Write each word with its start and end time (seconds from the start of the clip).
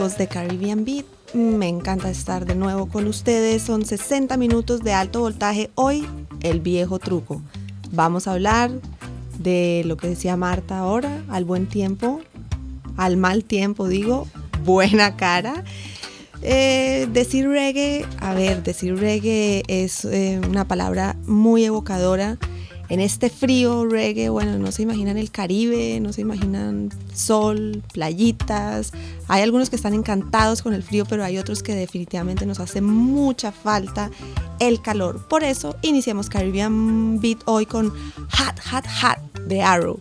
de 0.00 0.28
Caribbean 0.28 0.86
Beat. 0.86 1.04
Me 1.34 1.68
encanta 1.68 2.08
estar 2.08 2.46
de 2.46 2.54
nuevo 2.54 2.88
con 2.88 3.06
ustedes. 3.06 3.60
Son 3.60 3.84
60 3.84 4.38
minutos 4.38 4.80
de 4.80 4.94
alto 4.94 5.20
voltaje. 5.20 5.70
Hoy, 5.74 6.06
el 6.40 6.60
viejo 6.60 6.98
truco. 6.98 7.42
Vamos 7.92 8.26
a 8.26 8.32
hablar 8.32 8.70
de 9.38 9.82
lo 9.84 9.98
que 9.98 10.08
decía 10.08 10.38
Marta 10.38 10.78
ahora, 10.78 11.22
al 11.28 11.44
buen 11.44 11.66
tiempo, 11.66 12.22
al 12.96 13.18
mal 13.18 13.44
tiempo, 13.44 13.88
digo, 13.88 14.26
buena 14.64 15.18
cara. 15.18 15.64
Eh, 16.40 17.06
decir 17.12 17.46
reggae, 17.46 18.06
a 18.20 18.32
ver, 18.32 18.62
decir 18.62 18.96
reggae 18.96 19.64
es 19.68 20.06
eh, 20.06 20.40
una 20.48 20.66
palabra 20.66 21.14
muy 21.26 21.66
evocadora. 21.66 22.38
En 22.90 22.98
este 22.98 23.30
frío 23.30 23.86
reggae, 23.86 24.30
bueno, 24.30 24.58
no 24.58 24.72
se 24.72 24.82
imaginan 24.82 25.16
el 25.16 25.30
Caribe, 25.30 26.00
no 26.00 26.12
se 26.12 26.22
imaginan 26.22 26.90
sol, 27.14 27.84
playitas. 27.92 28.92
Hay 29.28 29.42
algunos 29.42 29.70
que 29.70 29.76
están 29.76 29.94
encantados 29.94 30.60
con 30.60 30.74
el 30.74 30.82
frío, 30.82 31.04
pero 31.08 31.22
hay 31.22 31.38
otros 31.38 31.62
que 31.62 31.76
definitivamente 31.76 32.46
nos 32.46 32.58
hace 32.58 32.80
mucha 32.80 33.52
falta 33.52 34.10
el 34.58 34.82
calor. 34.82 35.24
Por 35.28 35.44
eso 35.44 35.76
iniciamos 35.82 36.28
Caribbean 36.28 37.20
Beat 37.20 37.38
hoy 37.44 37.64
con 37.64 37.90
Hot, 37.90 38.58
Hot, 38.72 38.84
Hot 39.00 39.40
de 39.46 39.62
Arrow. 39.62 40.00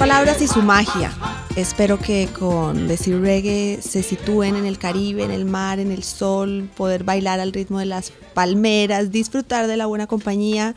Palabras 0.00 0.40
y 0.40 0.48
su 0.48 0.62
magia. 0.62 1.12
Espero 1.56 1.98
que 1.98 2.26
con 2.38 2.88
decir 2.88 3.20
reggae 3.20 3.80
se 3.82 4.02
sitúen 4.02 4.56
en 4.56 4.64
el 4.64 4.78
Caribe, 4.78 5.24
en 5.24 5.30
el 5.30 5.44
mar, 5.44 5.78
en 5.78 5.92
el 5.92 6.04
sol, 6.04 6.70
poder 6.74 7.04
bailar 7.04 7.38
al 7.38 7.52
ritmo 7.52 7.80
de 7.80 7.84
las 7.84 8.10
palmeras, 8.32 9.10
disfrutar 9.10 9.66
de 9.66 9.76
la 9.76 9.84
buena 9.84 10.06
compañía 10.06 10.74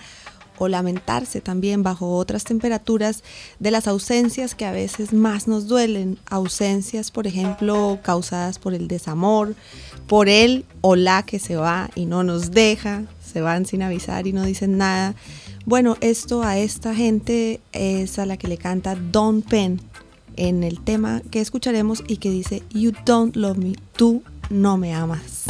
o 0.58 0.68
lamentarse 0.68 1.40
también 1.40 1.84
bajo 1.84 2.18
otras 2.18 2.44
temperaturas 2.44 3.24
de 3.60 3.72
las 3.72 3.88
ausencias 3.88 4.56
que 4.56 4.66
a 4.66 4.74
veces 4.74 5.14
más 5.14 5.48
nos 5.48 5.68
duelen. 5.68 6.20
Ausencias, 6.26 7.10
por 7.10 7.26
ejemplo, 7.26 8.00
causadas 8.04 8.60
por 8.60 8.74
el 8.74 8.90
desamor, 8.90 9.56
por 10.06 10.28
él 10.28 10.66
o 10.82 10.98
la 10.98 11.24
que 11.24 11.40
se 11.40 11.56
va 11.56 11.90
y 11.96 12.08
no 12.08 12.26
nos 12.26 12.52
deja, 12.52 13.04
se 13.34 13.40
van 13.40 13.66
sin 13.66 13.84
avisar 13.84 14.28
y 14.28 14.34
no 14.34 14.44
dicen 14.44 14.78
nada. 14.78 15.16
Bueno, 15.66 15.96
esto 16.02 16.44
a 16.44 16.58
esta 16.58 16.94
gente 16.94 17.62
es 17.72 18.20
a 18.20 18.26
la 18.26 18.36
que 18.36 18.48
le 18.50 18.58
canta 18.58 18.96
Don 18.96 19.42
Penn 19.42 19.80
en 20.36 20.64
el 20.64 20.82
tema 20.82 21.22
que 21.32 21.40
escucharemos 21.40 22.04
y 22.06 22.18
que 22.18 22.30
dice 22.32 22.64
You 22.72 22.92
don't 23.06 23.36
love 23.36 23.58
me, 23.58 23.74
tú 23.96 24.24
no 24.50 24.78
me 24.78 24.94
amas. 24.94 25.46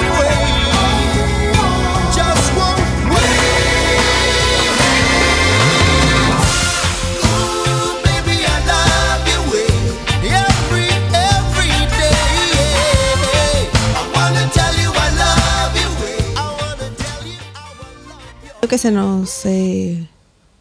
Que 18.69 18.77
se 18.79 18.91
nos 18.91 19.45
eh, 19.45 20.07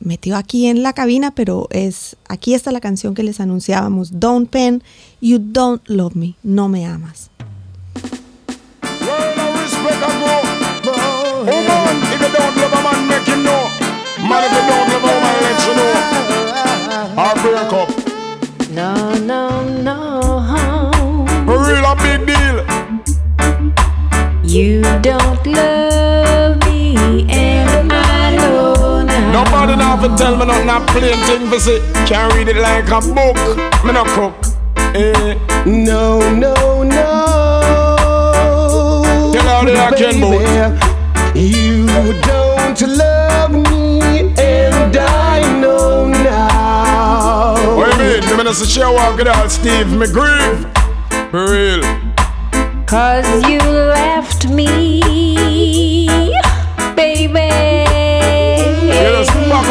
metió 0.00 0.36
aquí 0.36 0.66
en 0.66 0.82
la 0.82 0.92
cabina, 0.92 1.30
pero 1.30 1.68
es 1.70 2.16
aquí 2.28 2.52
está 2.52 2.70
la 2.70 2.80
canción 2.80 3.14
que 3.14 3.22
les 3.22 3.40
anunciábamos, 3.40 4.20
Dawn 4.20 4.46
Penn, 4.46 4.82
You 5.22 5.38
Don't 5.40 5.80
Love 5.88 6.14
Me, 6.14 6.34
no 6.42 6.68
me 6.68 6.84
amas. 6.84 7.30
Well, 8.82 9.36
no 9.36 9.52
respect 9.62 10.02
and 10.02 10.20
go. 10.20 10.42
Oh 11.48 11.62
man, 11.68 12.02
if 12.02 12.20
you 12.20 12.28
don't 12.36 12.56
love 12.58 12.74
a 12.74 12.82
man, 12.82 13.06
make 13.08 13.26
him 13.26 13.44
know. 13.44 13.70
Man, 14.28 14.44
if 14.44 14.52
you 14.52 14.62
don't 14.68 14.88
love 14.92 15.04
a 15.04 15.12
woman, 15.14 15.34
let 15.40 15.64
you 15.66 15.74
know. 15.78 15.92
Or 17.16 17.34
break 17.40 17.72
up. 17.72 17.88
No, 18.74 19.14
no, 19.20 19.62
no. 19.80 19.96
For 21.46 21.58
real, 21.66 21.86
a 21.86 21.94
big 21.96 22.26
deal. 22.26 22.56
You 24.44 24.82
don't 25.00 25.46
love 25.46 26.61
Nobody 29.32 29.76
now 29.76 29.96
for 29.96 30.14
tell 30.16 30.36
me 30.36 30.44
nothing, 30.44 30.66
not 30.66 30.86
plain 30.88 31.16
thing 31.26 31.48
for 31.48 31.58
say. 31.58 31.80
Can't 32.06 32.32
read 32.34 32.48
it 32.48 32.56
like 32.56 32.88
a 32.88 33.00
book. 33.00 33.36
Me 33.84 33.92
no 33.92 34.04
cook. 34.04 34.34
Eh. 34.94 35.38
No, 35.64 36.20
no, 36.34 36.82
no. 36.82 37.22
Tell 39.32 39.48
all 39.48 39.64
the 39.64 39.96
Ken 39.96 40.20
boy. 40.20 40.42
You 41.34 41.86
don't 42.22 42.80
love 42.98 43.52
me, 43.52 44.34
and 44.38 44.96
I 44.96 45.60
know 45.60 46.08
now. 46.08 47.76
What 47.76 47.96
you 47.96 48.04
mean? 48.04 48.20
The 48.28 48.36
minister 48.36 48.66
share 48.66 48.92
walk 48.92 49.18
it 49.18 49.28
out, 49.28 49.50
Steve. 49.50 49.90
Me 49.96 50.06
grieve. 50.06 50.66
For 51.30 51.50
real. 51.50 51.82
Cause 52.86 53.48
you 53.48 53.60
left 53.60 54.46
me, 54.50 55.00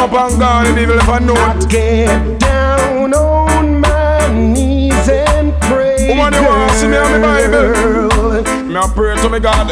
up 0.02 0.12
and 0.14 0.40
gone 0.40 0.66
and 0.66 0.78
if 0.78 1.08
I 1.08 1.18
know 1.20 1.34
I 1.34 1.56
it. 1.56 1.68
get 1.68 2.40
down 2.40 3.14
on 3.14 3.80
my 3.80 4.26
knees 4.34 5.08
and 5.08 5.52
pray. 5.62 6.08
Woman, 6.08 6.34
you 6.34 6.42
wanna 6.42 6.72
see 6.74 6.88
me 6.88 6.96
on 6.96 7.12
the 7.12 7.20
Bible? 7.22 8.64
Me 8.66 8.74
a 8.74 8.88
pray 8.88 9.14
to 9.14 9.28
me 9.28 9.38
God. 9.38 9.68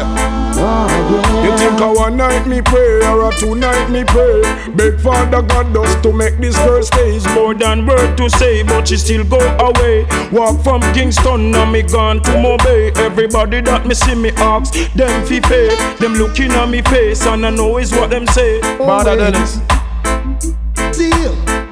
Oh, 0.63 1.43
You 1.43 1.57
think 1.57 1.81
I 1.81 1.91
one 1.91 2.15
night 2.15 2.47
me 2.47 2.61
pray 2.61 3.05
or 3.07 3.27
a 3.29 3.35
two 3.35 3.55
night 3.55 3.89
me 3.89 4.05
pray? 4.05 4.41
Beg 4.73 5.01
Father 5.01 5.41
God 5.41 5.73
does 5.73 6.01
to 6.01 6.13
make 6.13 6.37
this 6.37 6.55
girl 6.59 6.81
stay. 6.81 7.15
It's 7.17 7.27
more 7.33 7.53
than 7.53 7.85
word 7.85 8.15
to 8.17 8.29
say, 8.29 8.63
but 8.63 8.87
she 8.87 8.95
still 8.95 9.25
go 9.25 9.39
away. 9.59 10.05
Walk 10.31 10.63
from 10.63 10.79
Kingston, 10.93 11.51
now 11.51 11.69
me 11.69 11.81
gone 11.81 12.21
to 12.23 12.31
Mobay. 12.31 12.95
Everybody 12.97 13.59
that 13.61 13.85
me 13.85 13.95
see 13.95 14.15
me 14.15 14.29
ask, 14.37 14.71
them 14.93 15.25
fi 15.25 15.41
pay. 15.41 15.75
Them 15.99 16.13
looking 16.13 16.51
at 16.53 16.69
me 16.69 16.81
face 16.83 17.25
and 17.25 17.45
I 17.45 17.49
know 17.49 17.77
is 17.79 17.91
what 17.91 18.11
them 18.11 18.25
say. 18.27 18.61
Father 18.77 19.17
wait. 19.17 19.80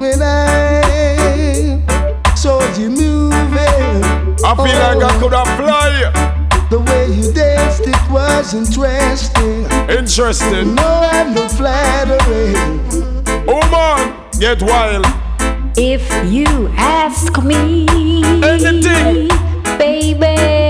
Still, 0.00 0.08
when 0.08 0.22
I 0.22 1.82
saw 2.34 2.60
you 2.78 2.88
moving, 2.90 4.04
I 4.42 4.54
feel 4.56 4.66
like 4.66 5.02
I 5.02 5.18
could 5.20 5.32
have 5.32 5.48
fly. 5.58 6.10
the 6.70 6.78
way 6.80 7.06
you 7.14 7.32
danced, 7.32 7.82
it 7.86 8.10
was 8.10 8.54
interesting. 8.54 9.66
Interesting. 9.90 10.74
No, 10.74 11.08
I'm 11.12 11.34
no 11.34 11.46
flattery. 11.48 12.54
Oh 13.46 13.60
man, 13.70 14.14
get 14.38 14.62
wild. 14.62 15.06
If 15.76 16.10
you 16.32 16.68
ask 16.76 17.42
me, 17.42 17.86
Anything. 18.42 19.28
baby, 19.78 20.69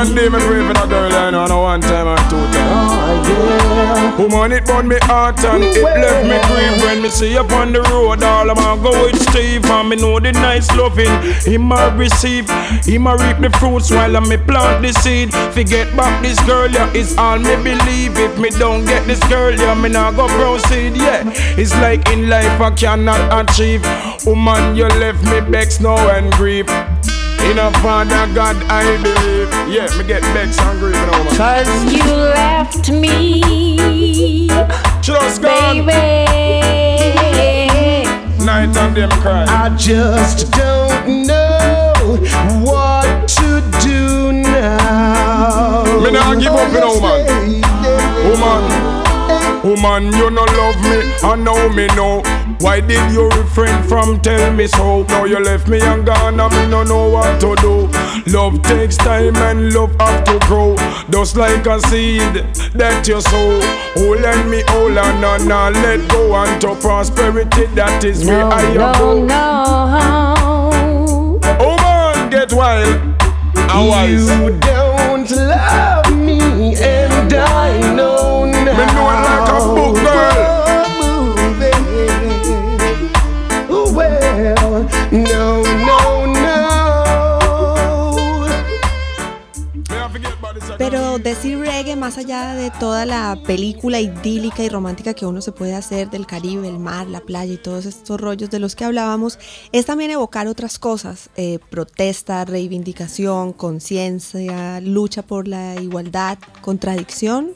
and 0.00 0.16
day, 0.16 0.28
me 0.28 0.38
pray 0.38 0.66
for 0.66 0.72
that 0.72 0.88
girl, 0.88 1.12
I 1.12 1.30
know, 1.30 1.44
and 1.44 1.52
one 1.52 1.80
time 1.80 2.08
and 2.08 2.30
two 2.30 2.40
times. 2.56 2.90
Oh, 2.90 3.22
yeah. 3.28 4.16
Woman, 4.16 4.52
it 4.52 4.66
burn 4.66 4.88
me 4.88 4.96
heart 5.02 5.42
and 5.44 5.64
it 5.64 5.82
left 5.82 6.24
me 6.24 6.36
grief 6.48 6.84
when 6.84 7.02
me 7.02 7.08
see 7.08 7.32
you 7.32 7.40
on 7.40 7.72
the 7.72 7.82
road. 7.92 8.22
All 8.22 8.50
I'ma 8.50 8.76
go 8.76 8.90
with 9.04 9.20
Steve 9.30 9.64
and 9.64 9.88
me 9.88 9.96
know 9.96 10.20
the 10.20 10.32
nice 10.32 10.68
loving 10.76 11.10
him 11.44 11.72
a 11.72 11.94
receive. 11.96 12.48
Him 12.84 13.06
a 13.06 13.16
reap 13.16 13.38
the 13.40 13.50
fruits 13.58 13.90
while 13.90 14.16
I 14.16 14.20
me 14.20 14.36
plant 14.36 14.82
the 14.82 14.92
seed. 14.92 15.32
Forget 15.52 15.94
back 15.96 16.22
this 16.22 16.38
girl, 16.46 16.70
yeah, 16.70 16.90
it's 16.94 17.16
all 17.16 17.38
me 17.38 17.56
believe. 17.56 18.16
If 18.16 18.38
me 18.38 18.50
don't 18.50 18.84
get 18.84 19.06
this 19.06 19.20
girl, 19.28 19.52
yeah, 19.52 19.74
me 19.74 19.88
not 19.88 20.16
go 20.16 20.28
proceed. 20.28 20.96
Yeah, 20.96 21.22
it's 21.56 21.74
like 21.76 22.10
in 22.10 22.28
life 22.28 22.60
I 22.60 22.70
cannot 22.70 23.22
achieve. 23.32 23.82
Woman, 24.24 24.76
you 24.76 24.84
left 24.84 25.22
me 25.24 25.40
vexed 25.50 25.80
now 25.80 25.96
and 26.10 26.32
grief. 26.34 26.66
In 27.48 27.58
a 27.58 27.70
father 27.80 28.26
God 28.34 28.56
I 28.68 28.84
believe. 29.02 29.50
Yeah, 29.72 29.88
me 29.96 30.04
get 30.04 30.22
vexed 30.34 30.60
and 30.60 30.80
now, 30.80 31.24
man. 31.24 31.36
Cause 31.36 31.92
you 31.92 32.04
left 32.04 32.90
me, 32.90 34.48
just 35.00 35.42
gone. 35.42 35.86
baby. 35.86 36.00
Night 38.44 38.76
and 38.76 38.94
day 38.94 39.06
me 39.06 39.16
cry. 39.22 39.44
I 39.48 39.74
just 39.76 40.52
don't 40.52 41.26
know 41.26 41.92
what 42.62 43.28
to 43.28 43.62
do 43.80 44.32
now. 44.32 45.84
Me 46.02 46.10
nah 46.10 46.34
give 46.34 46.52
up, 46.52 46.72
you 46.72 46.80
know, 46.80 47.00
man. 47.00 47.60
Woman, 48.26 48.64
woman, 49.64 50.12
you 50.12 50.30
no 50.30 50.44
love 50.44 50.80
me, 50.82 50.98
I 51.22 51.36
know 51.36 51.68
me 51.70 51.86
know. 51.96 52.22
Why 52.60 52.80
did 52.80 53.10
you 53.12 53.28
refrain 53.30 53.82
from 53.84 54.20
tell 54.20 54.52
me 54.52 54.66
so? 54.66 55.04
Now 55.04 55.24
you 55.24 55.38
left 55.40 55.66
me 55.68 55.80
and 55.80 56.04
gone 56.04 56.38
and 56.38 56.52
me 56.54 56.66
no 56.66 56.82
know 56.84 57.08
what 57.08 57.40
to 57.40 57.56
do. 57.56 57.88
Love 58.30 58.62
takes 58.62 58.96
time 58.98 59.34
and 59.36 59.72
love 59.72 59.94
have 59.98 60.24
to 60.24 60.38
grow. 60.46 60.76
Just 61.10 61.36
like 61.36 61.64
a 61.66 61.80
seed 61.88 62.44
that 62.74 63.08
you 63.08 63.20
sow. 63.22 63.60
Hold 63.96 64.22
on 64.24 64.50
me, 64.50 64.62
hold 64.68 64.98
on, 64.98 65.24
and 65.24 65.48
not 65.48 65.72
let 65.72 66.06
go. 66.10 66.34
And 66.36 66.60
to 66.60 66.74
prosperity, 66.76 67.64
that 67.74 68.04
is 68.04 68.24
where 68.26 68.40
No, 68.40 68.50
I 68.50 68.74
no, 68.74 68.92
go. 68.98 69.24
no. 69.24 69.40
Oh 71.60 71.76
man, 71.78 72.28
get 72.30 72.52
wild. 72.52 73.00
And. 73.72 74.10
You 74.10 74.50
don't 74.60 75.30
love 75.30 75.89
decir 91.42 91.58
reggae, 91.58 91.96
más 91.96 92.18
allá 92.18 92.54
de 92.54 92.70
toda 92.70 93.06
la 93.06 93.38
película 93.46 93.98
idílica 93.98 94.62
y 94.62 94.68
romántica 94.68 95.14
que 95.14 95.24
uno 95.24 95.40
se 95.40 95.52
puede 95.52 95.74
hacer 95.74 96.10
del 96.10 96.26
Caribe, 96.26 96.68
el 96.68 96.78
mar, 96.78 97.06
la 97.06 97.20
playa 97.20 97.54
y 97.54 97.56
todos 97.56 97.86
estos 97.86 98.20
rollos 98.20 98.50
de 98.50 98.58
los 98.58 98.76
que 98.76 98.84
hablábamos, 98.84 99.38
es 99.72 99.86
también 99.86 100.10
evocar 100.10 100.48
otras 100.48 100.78
cosas, 100.78 101.30
eh, 101.36 101.58
protesta, 101.70 102.44
reivindicación, 102.44 103.54
conciencia, 103.54 104.82
lucha 104.82 105.22
por 105.22 105.48
la 105.48 105.80
igualdad, 105.80 106.36
contradicción. 106.60 107.52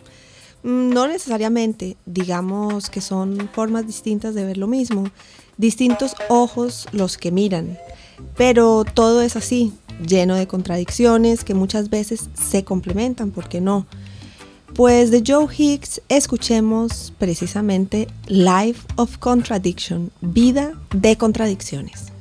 Mm, 0.63 0.89
No 0.89 1.07
necesariamente, 1.07 1.99
digamos 2.07 2.89
que 2.89 3.03
son 3.03 3.51
formas 3.53 3.87
distintas 3.87 4.35
de 4.35 4.47
ver 4.47 4.57
lo 4.57 4.67
mismo, 4.67 5.05
distintos 5.59 6.17
ojos 6.31 6.89
los 6.93 7.19
que 7.19 7.31
miran, 7.31 7.77
pero 8.35 8.85
todo 8.85 9.21
es 9.21 9.37
así, 9.37 9.75
lleno 10.07 10.35
de 10.35 10.47
contradicciones 10.47 11.45
que 11.45 11.55
muchas 11.55 11.91
veces 11.91 12.29
se 12.35 12.65
complementan, 12.65 13.31
¿por 13.31 13.49
qué 13.49 13.61
no? 13.61 13.87
Pues 14.75 15.11
de 15.11 15.23
Joe 15.25 15.47
Hicks 15.57 16.03
escuchemos 16.09 17.13
precisamente 17.19 18.09
Life 18.27 18.81
of 18.97 19.19
Contradiction, 19.19 20.11
vida 20.21 20.73
de 20.93 21.17
contradicciones. 21.17 22.14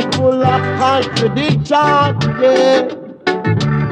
So 0.00 0.10
full 0.12 0.42
of 0.44 0.60
contradiction, 0.78 2.14
yeah. 2.40 2.88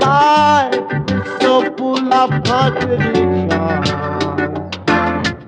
Life 0.01 1.11
is 1.11 1.27
so 1.41 1.75
full 1.77 2.15
of 2.15 2.31
contradiction. 2.45 3.49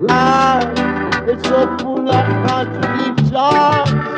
Life 0.01 1.29
is 1.29 1.43
so 1.45 1.79
full 1.79 2.09
of 2.11 2.27
contradiction. 2.47 4.18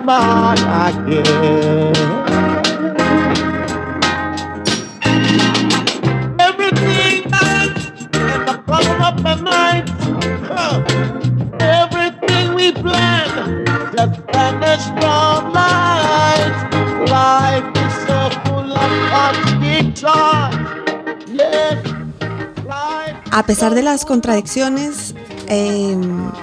Inside 0.00 0.04
my 0.04 0.20
heart, 0.20 0.60
I 0.60 0.92
care. 1.06 2.20
Everything 6.38 7.30
that's 7.30 7.84
in 8.14 8.44
the 8.46 8.62
corner 8.66 9.04
of 9.04 9.22
my 9.22 9.34
mind. 9.36 9.88
huh, 10.48 10.82
Everything 11.60 12.54
we 12.54 12.72
plan 12.72 13.28
just 13.96 14.20
vanished 14.32 14.90
from 15.00 15.52
life. 15.52 16.58
Life 17.10 17.66
is 17.84 17.94
so 18.06 18.18
full 18.44 18.72
of 18.72 18.90
contradictions. 19.12 20.56
Yes, 21.28 21.78
life. 22.66 23.16
A 23.32 23.42
pesar 23.44 23.74
de 23.74 23.82
las 23.82 24.04
contradicciones, 24.04 25.14
eh, 25.48 25.96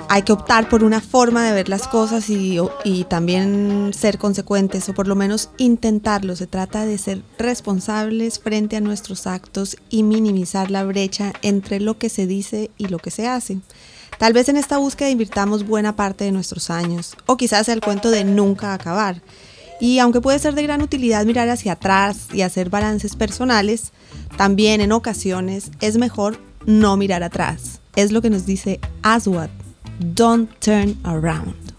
hay 0.10 0.22
que 0.22 0.32
optar 0.32 0.70
por 0.70 0.84
una 0.84 1.02
forma 1.02 1.46
de 1.46 1.54
ver 1.54 1.70
las 1.70 1.88
cosas 1.88 2.30
y, 2.30 2.58
también 3.10 3.92
ser 3.94 4.18
consecuentes 4.18 4.88
o 4.90 4.94
por 4.94 5.08
lo 5.08 5.16
menos 5.16 5.50
intentarlo. 5.58 6.36
Se 6.36 6.48
trata 6.48 6.86
de 6.86 6.98
ser 6.98 7.22
responsables 7.38 8.40
frente 8.40 8.78
a 8.78 8.82
nuestros 8.82 9.28
actos 9.28 9.78
y 9.90 10.04
minimizar 10.04 10.72
la 10.72 10.84
brecha 10.86 11.34
entre 11.42 11.80
lo 11.80 11.98
que 11.98 12.10
se 12.10 12.26
dice 12.26 12.72
y 12.78 12.88
lo 12.88 13.00
que 13.00 13.12
se 13.12 13.28
hace. 13.28 13.60
Tal 14.18 14.34
vez 14.34 14.50
en 14.50 14.58
esta 14.58 14.78
búsqueda 14.78 15.10
invirtamos 15.10 15.68
buena 15.68 15.96
parte 15.96 16.24
de 16.24 16.32
nuestros 16.32 16.70
años 16.70 17.16
o 17.26 17.38
quizás 17.38 17.68
el 17.70 17.82
cuento 17.82 18.10
de 18.10 18.24
nunca 18.24 18.74
acabar. 18.74 19.22
Y 19.80 20.00
aunque 20.00 20.22
puede 20.22 20.40
ser 20.40 20.56
de 20.56 20.64
gran 20.64 20.82
utilidad 20.82 21.26
mirar 21.26 21.50
hacia 21.50 21.74
atrás 21.74 22.28
y 22.34 22.42
hacer 22.42 22.70
balances 22.70 23.16
personales, 23.16 23.92
también 24.38 24.82
en 24.82 24.92
ocasiones 24.92 25.70
es 25.82 25.98
mejor 25.98 26.40
no 26.66 26.98
mirar 26.98 27.22
atrás. 27.22 27.82
Es 27.96 28.12
lo 28.12 28.22
que 28.22 28.32
nos 28.32 28.46
dice 28.46 28.80
Aswad. 29.04 29.50
Don't 30.00 30.62
turn 30.62 30.98
around. 31.06 31.74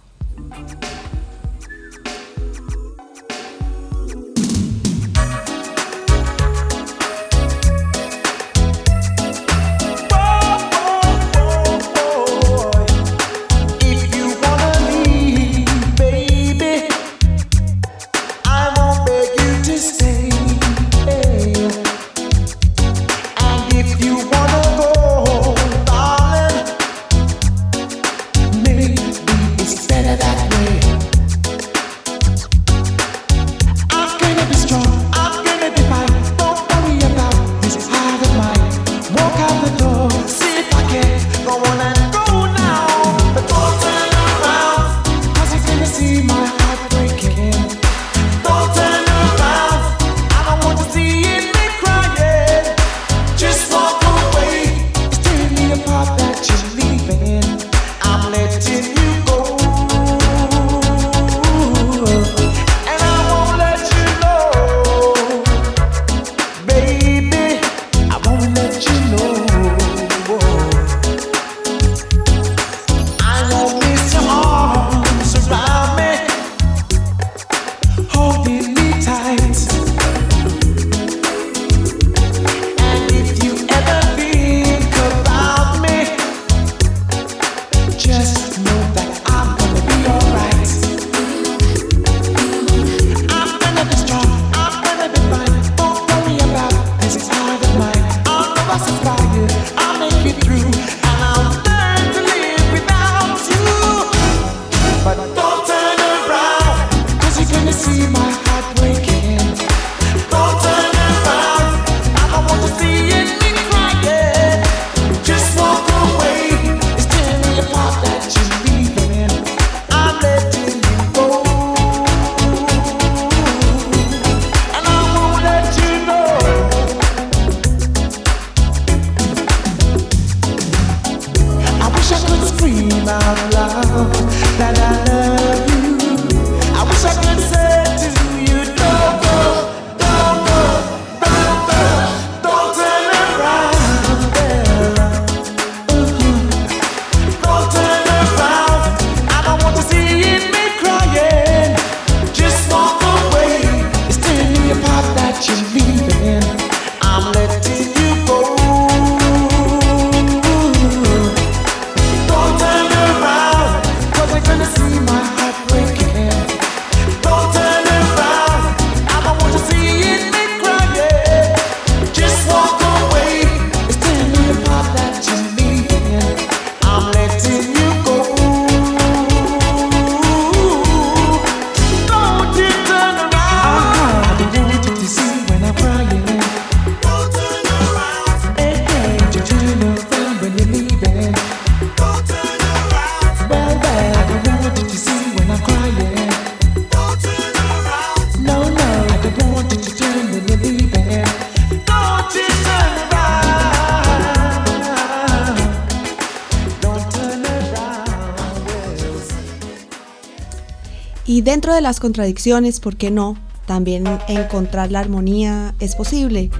las 211.88 212.00
contradicciones, 212.00 212.80
¿por 212.80 212.96
qué 212.96 213.10
no? 213.10 213.38
También 213.64 214.04
encontrar 214.28 214.92
la 214.92 215.00
armonía 215.00 215.74
es 215.80 215.96
posible. 215.96 216.50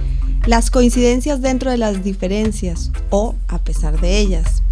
Las 0.47 0.71
coincidencias 0.71 1.39
dentro 1.39 1.69
de 1.69 1.77
las 1.77 2.03
diferencias 2.03 2.91
o 3.11 3.35
a 3.47 3.59
pesar 3.59 4.01
de 4.01 4.17
ellas. 4.17 4.63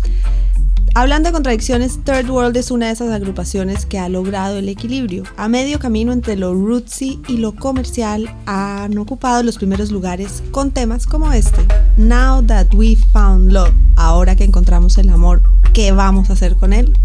Hablando 0.96 1.30
de 1.30 1.34
contradicciones, 1.34 2.04
Third 2.04 2.32
World 2.32 2.58
es 2.58 2.72
una 2.72 2.88
de 2.88 2.94
esas 2.94 3.12
agrupaciones 3.12 3.86
que 3.86 4.00
ha 4.00 4.10
logrado 4.10 4.58
el 4.58 4.68
equilibrio. 4.68 5.26
A 5.38 5.48
medio 5.48 5.78
camino 5.78 6.12
entre 6.12 6.36
lo 6.36 6.56
rootsy 6.56 7.22
y 7.28 7.38
lo 7.38 7.54
comercial, 7.54 8.28
han 8.48 8.98
ocupado 8.98 9.44
los 9.44 9.58
primeros 9.58 9.92
lugares 9.92 10.42
con 10.50 10.72
temas 10.72 11.06
como 11.06 11.32
este. 11.34 11.62
Now 11.98 12.44
that 12.48 12.74
we 12.74 12.96
found 13.14 13.52
love, 13.52 13.74
ahora 13.96 14.36
que 14.36 14.46
encontramos 14.46 14.98
el 14.98 15.10
amor, 15.10 15.44
¿qué 15.76 15.92
vamos 15.92 16.32
a 16.32 16.34
hacer 16.34 16.56
con 16.56 16.74
él? 16.74 16.98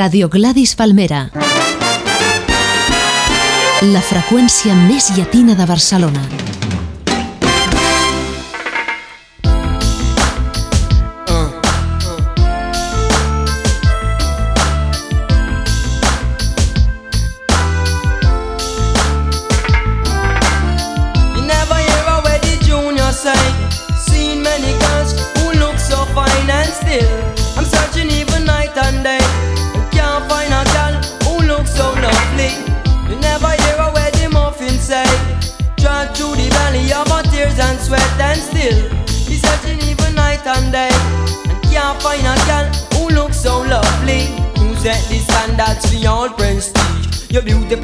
Radio 0.00 0.30
Gladys 0.30 0.72
Palmera. 0.80 1.18
La 3.92 4.00
freqüència 4.00 4.72
més 4.88 5.12
llatina 5.12 5.52
de 5.58 5.68
Barcelona. 5.68 6.39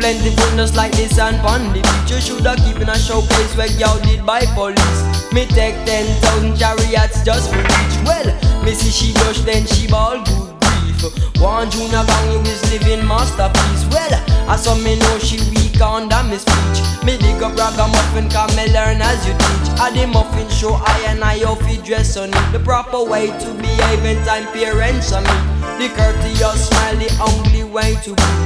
Plentiful 0.07 0.57
just 0.57 0.77
like 0.77 0.93
the 0.93 1.09
sand 1.09 1.43
pon 1.43 1.67
the 1.75 1.83
beach 1.83 2.15
You 2.15 2.21
shoulda 2.23 2.55
keep 2.63 2.79
in 2.79 2.89
a 2.89 2.95
showcase 2.95 3.57
where 3.59 3.67
y'all 3.75 3.99
did 4.07 4.25
by 4.25 4.47
police? 4.55 5.03
Me 5.35 5.47
take 5.51 5.75
10,000 5.83 6.55
chariots 6.55 7.27
just 7.27 7.51
for 7.51 7.59
reach 7.59 7.97
Well, 8.07 8.31
me 8.63 8.71
see 8.71 8.95
she 8.95 9.13
blush 9.19 9.41
then 9.41 9.67
she 9.67 9.91
ball 9.91 10.23
good 10.23 10.55
grief. 10.63 11.11
One 11.43 11.69
Juna 11.75 12.07
gang 12.07 12.31
you 12.31 12.39
is 12.47 12.63
living 12.71 13.03
masterpiece. 13.03 13.83
Well, 13.91 14.15
I 14.47 14.55
saw 14.55 14.79
me 14.79 14.95
know 14.95 15.19
she 15.19 15.43
weak 15.51 15.81
under 15.83 16.23
me 16.23 16.39
speech. 16.39 16.79
Me 17.03 17.19
dig 17.19 17.43
up 17.43 17.59
ragamuffin 17.59 18.31
can 18.31 18.47
me 18.55 18.71
learn 18.71 19.03
as 19.03 19.27
you 19.27 19.35
teach. 19.35 19.75
At 19.83 19.91
the 19.99 20.07
muffin 20.07 20.49
show 20.55 20.79
I 20.87 21.03
and 21.11 21.25
I 21.25 21.43
off 21.43 21.59
it 21.67 21.83
dress 21.83 22.17
on 22.17 22.31
it. 22.31 22.47
The 22.53 22.61
proper 22.61 23.03
way 23.03 23.27
to 23.27 23.49
behave 23.59 24.05
in 24.07 24.23
time 24.23 24.47
parents 24.55 25.11
on 25.11 25.27
me 25.27 25.37
The 25.83 25.91
courteous 25.99 26.71
smile 26.71 26.95
the 26.95 27.11
only 27.27 27.65
way 27.65 27.99
to 28.07 28.15
greet 28.15 28.46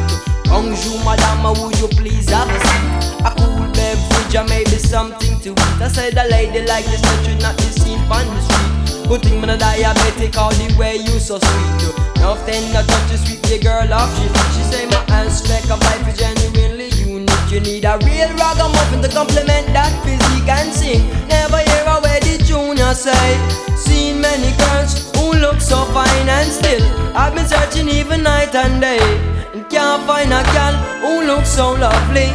Bonjour 0.60 1.00
madame, 1.08 1.56
would 1.56 1.72
you 1.80 1.88
please 1.88 2.28
have 2.28 2.44
a 2.44 2.60
seat? 2.60 3.16
A 3.24 3.32
cool 3.32 3.64
beverage 3.72 4.36
or 4.36 4.44
maybe 4.44 4.76
something 4.76 5.40
to 5.40 5.52
eat? 5.56 5.80
I 5.80 5.88
said 5.88 6.12
a 6.20 6.28
lady 6.28 6.68
like 6.68 6.84
this 6.84 7.00
that 7.00 7.24
should 7.24 7.40
not 7.40 7.56
be 7.56 7.64
seen 7.80 7.96
on 8.12 8.28
the 8.28 8.40
street. 8.44 9.08
Good 9.08 9.22
thing 9.24 9.40
man 9.40 9.48
a 9.48 9.56
diabetic 9.56 10.36
all 10.36 10.52
the 10.52 10.68
way 10.76 11.00
you 11.00 11.16
so 11.16 11.40
sweet 11.40 11.96
Nothing 12.20 12.60
no 12.76 12.84
touch 12.84 13.08
to 13.08 13.16
sweep 13.24 13.40
the 13.48 13.56
girl 13.56 13.88
off 13.88 14.12
she 14.20 14.28
She 14.52 14.62
say 14.68 14.84
my 14.84 15.00
aspect 15.08 15.72
of 15.72 15.80
life 15.80 16.04
is 16.04 16.20
genuinely 16.20 16.92
unique. 17.08 17.48
You 17.48 17.60
need 17.64 17.88
a 17.88 17.96
real 18.04 18.28
ragamuffin 18.36 19.00
to 19.00 19.08
complement 19.08 19.64
that 19.72 19.96
physique 20.04 20.44
and 20.44 20.68
sing 20.76 21.08
Never 21.24 21.64
hear 21.64 21.88
a 21.88 22.20
the 22.20 22.36
junior 22.44 22.92
say. 22.92 23.32
Seen 23.80 24.20
many 24.20 24.52
girls 24.60 25.08
who 25.16 25.32
look 25.40 25.58
so 25.58 25.86
fine 25.96 26.28
and 26.28 26.52
still. 26.52 26.84
I've 27.16 27.34
been 27.34 27.48
searching 27.48 27.88
even 27.88 28.22
night 28.22 28.54
and 28.54 28.78
day. 28.78 29.00
And 29.00 29.39
can't 29.70 30.02
find 30.04 30.32
a 30.32 30.42
girl 30.52 30.74
who 31.00 31.26
looks 31.26 31.48
so 31.48 31.72
lovely. 31.72 32.28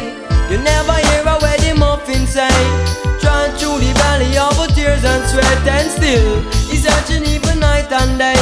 You 0.50 0.58
never 0.58 0.96
hear 1.06 1.22
a 1.28 1.38
wedding 1.40 1.78
muffin 1.78 2.26
say. 2.26 2.48
Trying 3.20 3.52
through 3.58 3.78
the 3.84 3.92
valley 4.00 4.32
of 4.38 4.56
tears 4.74 5.04
and 5.04 5.22
sweat 5.28 5.66
and 5.66 5.90
still 5.90 6.42
He's 6.70 6.84
searching 6.84 7.24
even 7.26 7.60
night 7.60 7.90
and 7.92 8.18
day. 8.18 8.40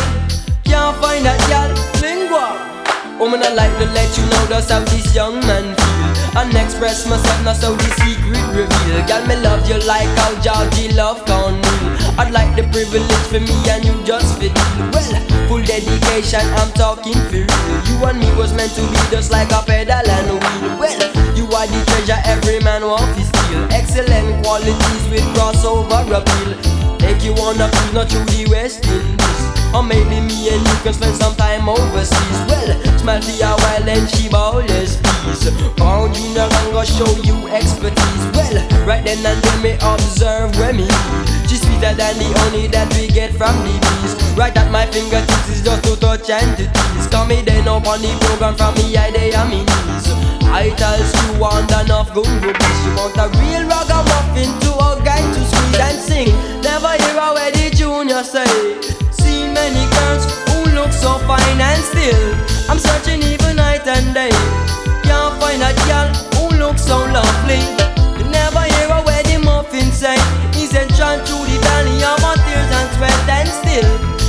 Can't 0.64 0.96
find 1.02 1.24
that 1.26 1.40
girl 1.50 1.72
lingua. 2.00 2.46
Woman, 3.18 3.42
I'd 3.42 3.54
like 3.54 3.74
to 3.78 3.86
let 3.92 4.10
you 4.16 4.24
know 4.30 4.46
that's 4.46 4.70
how 4.70 4.80
this 4.80 5.14
young 5.14 5.40
man 5.46 5.74
feel 5.74 5.93
And 6.36 6.50
express 6.56 7.06
myself, 7.06 7.44
now 7.44 7.52
so 7.52 7.76
the 7.76 7.90
secret 8.02 8.42
reveal. 8.50 9.06
Girl, 9.06 9.24
me 9.26 9.36
love 9.38 9.68
you 9.68 9.78
like 9.86 10.10
how 10.18 10.34
Georgie 10.42 10.92
love 10.92 11.24
Cornel 11.26 11.62
I'd 12.18 12.32
like 12.32 12.54
the 12.56 12.66
privilege 12.74 13.24
for 13.30 13.38
me 13.38 13.54
and 13.70 13.84
you 13.84 13.94
just 14.02 14.38
fit 14.38 14.50
in 14.50 14.90
Well, 14.90 15.14
full 15.46 15.62
dedication, 15.62 16.42
I'm 16.58 16.72
talking 16.74 17.14
for 17.30 17.46
real. 17.46 17.78
You 17.86 17.96
and 18.06 18.18
me 18.18 18.26
was 18.34 18.52
meant 18.52 18.74
to 18.74 18.82
be 18.82 18.98
just 19.14 19.30
like 19.30 19.50
a 19.52 19.62
pedal 19.62 19.94
and 19.94 20.30
a 20.30 20.34
wheel. 20.34 20.78
Well, 20.78 21.00
you 21.38 21.46
are 21.54 21.66
the 21.70 21.80
treasure 21.86 22.20
every 22.26 22.58
man 22.60 22.82
wants 22.82 23.14
to 23.14 23.22
steal. 23.30 23.62
Excellent 23.70 24.42
qualities 24.42 25.04
with 25.10 25.26
crossover 25.38 26.02
appeal. 26.18 26.98
Take 26.98 27.22
you 27.22 27.34
on 27.34 27.60
a 27.60 27.70
cruise, 27.70 27.94
not 27.94 28.10
through 28.10 28.26
the 28.26 28.50
West 28.50 28.86
Indies 28.86 29.53
or 29.74 29.82
maybe 29.82 30.22
me 30.22 30.54
and 30.54 30.62
you 30.62 30.76
can 30.86 30.94
spend 30.94 31.16
some 31.16 31.34
time 31.34 31.68
overseas. 31.68 32.38
Well, 32.46 32.70
smell 32.98 33.20
the 33.20 33.34
while 33.42 33.88
and 33.90 34.08
she 34.08 34.30
always 34.30 35.02
please 35.02 35.50
Found 35.82 36.16
you 36.16 36.30
now 36.34 36.48
gonna 36.48 36.86
show 36.86 37.10
you 37.26 37.48
expertise. 37.50 38.24
Well, 38.38 38.54
right 38.86 39.02
then 39.02 39.18
and 39.26 39.42
then 39.42 39.58
me 39.62 39.74
observe 39.82 40.54
me 40.74 40.86
She's 41.50 41.60
sweeter 41.66 41.92
than 41.98 42.14
the 42.22 42.30
honey 42.38 42.68
that 42.68 42.86
we 42.94 43.08
get 43.08 43.34
from 43.34 43.58
the 43.66 43.74
bees. 43.74 44.14
Right 44.38 44.54
at 44.56 44.70
my 44.70 44.86
fingertips 44.86 45.48
is 45.50 45.62
just 45.62 45.82
to 45.84 45.98
touch 45.98 46.30
and 46.30 46.56
to 46.56 46.64
tease. 46.70 47.06
Call 47.10 47.26
me 47.26 47.42
then 47.42 47.66
up 47.66 47.86
on 47.86 48.00
the 48.00 48.14
program 48.30 48.54
from 48.54 48.74
me 48.78 48.96
I 48.96 49.10
day 49.10 49.34
on 49.34 49.50
me 49.50 49.66
knees. 49.66 50.06
I 50.54 50.70
tells 50.78 51.10
you 51.10 51.40
want 51.42 51.70
enough 51.82 52.14
good 52.14 52.30
rubies 52.30 52.78
You 52.86 52.94
want 52.94 53.18
a 53.18 53.26
real 53.42 53.66
ragamuffin 53.66 54.54
to 54.62 54.70
hug 54.78 55.02
and 55.02 55.34
to 55.34 55.40
squeeze 55.42 55.82
and 55.82 55.98
sing. 55.98 56.30
Never 56.62 56.94
hear 56.94 57.18
a 57.18 57.50
the 57.50 57.74
junior 57.74 58.22
say 58.22 59.03
many 59.64 59.88
girls 59.96 60.24
who 60.48 60.58
look 60.76 60.92
so 60.92 61.16
fine 61.24 61.60
and 61.60 61.82
still 61.90 62.24
I'm 62.68 62.78
searching 62.78 63.22
even 63.22 63.56
night 63.56 63.86
and 63.86 64.12
day. 64.12 64.32
Can't 65.08 65.34
find 65.40 65.60
a 65.62 65.72
girl 65.88 66.08
who 66.36 66.44
looks 66.62 66.82
so 66.84 66.98
lovely. 67.18 67.60
You 68.18 68.24
never 68.28 68.62
hear 68.74 68.88
a 68.92 69.00
the 69.28 69.38
muffin 69.44 69.88
say. 69.92 70.18
He's 70.56 70.74
entranced 70.74 71.24
through 71.28 71.44
the 71.48 71.58
valley 71.64 71.96
of 72.10 72.18
my 72.24 72.34
tears 72.44 72.70
and 72.78 72.88
sweat 72.96 73.28
and 73.38 73.48
still 73.60 74.23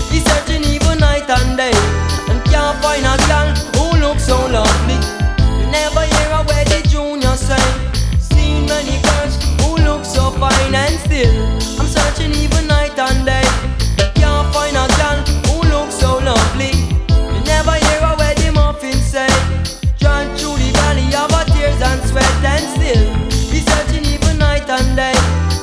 tears 22.16 22.44
and 22.44 22.46
and 22.46 22.66
still 22.76 23.04
He's 23.52 23.66
searching 23.66 24.06
even 24.06 24.38
night 24.38 24.68
and 24.70 24.96
day. 24.96 25.16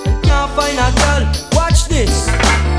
And 0.07 0.23
can't 0.23 0.51
find 0.53 0.79
a 0.79 0.89
girl 0.93 1.23
Watch 1.53 1.89
this. 1.89 2.27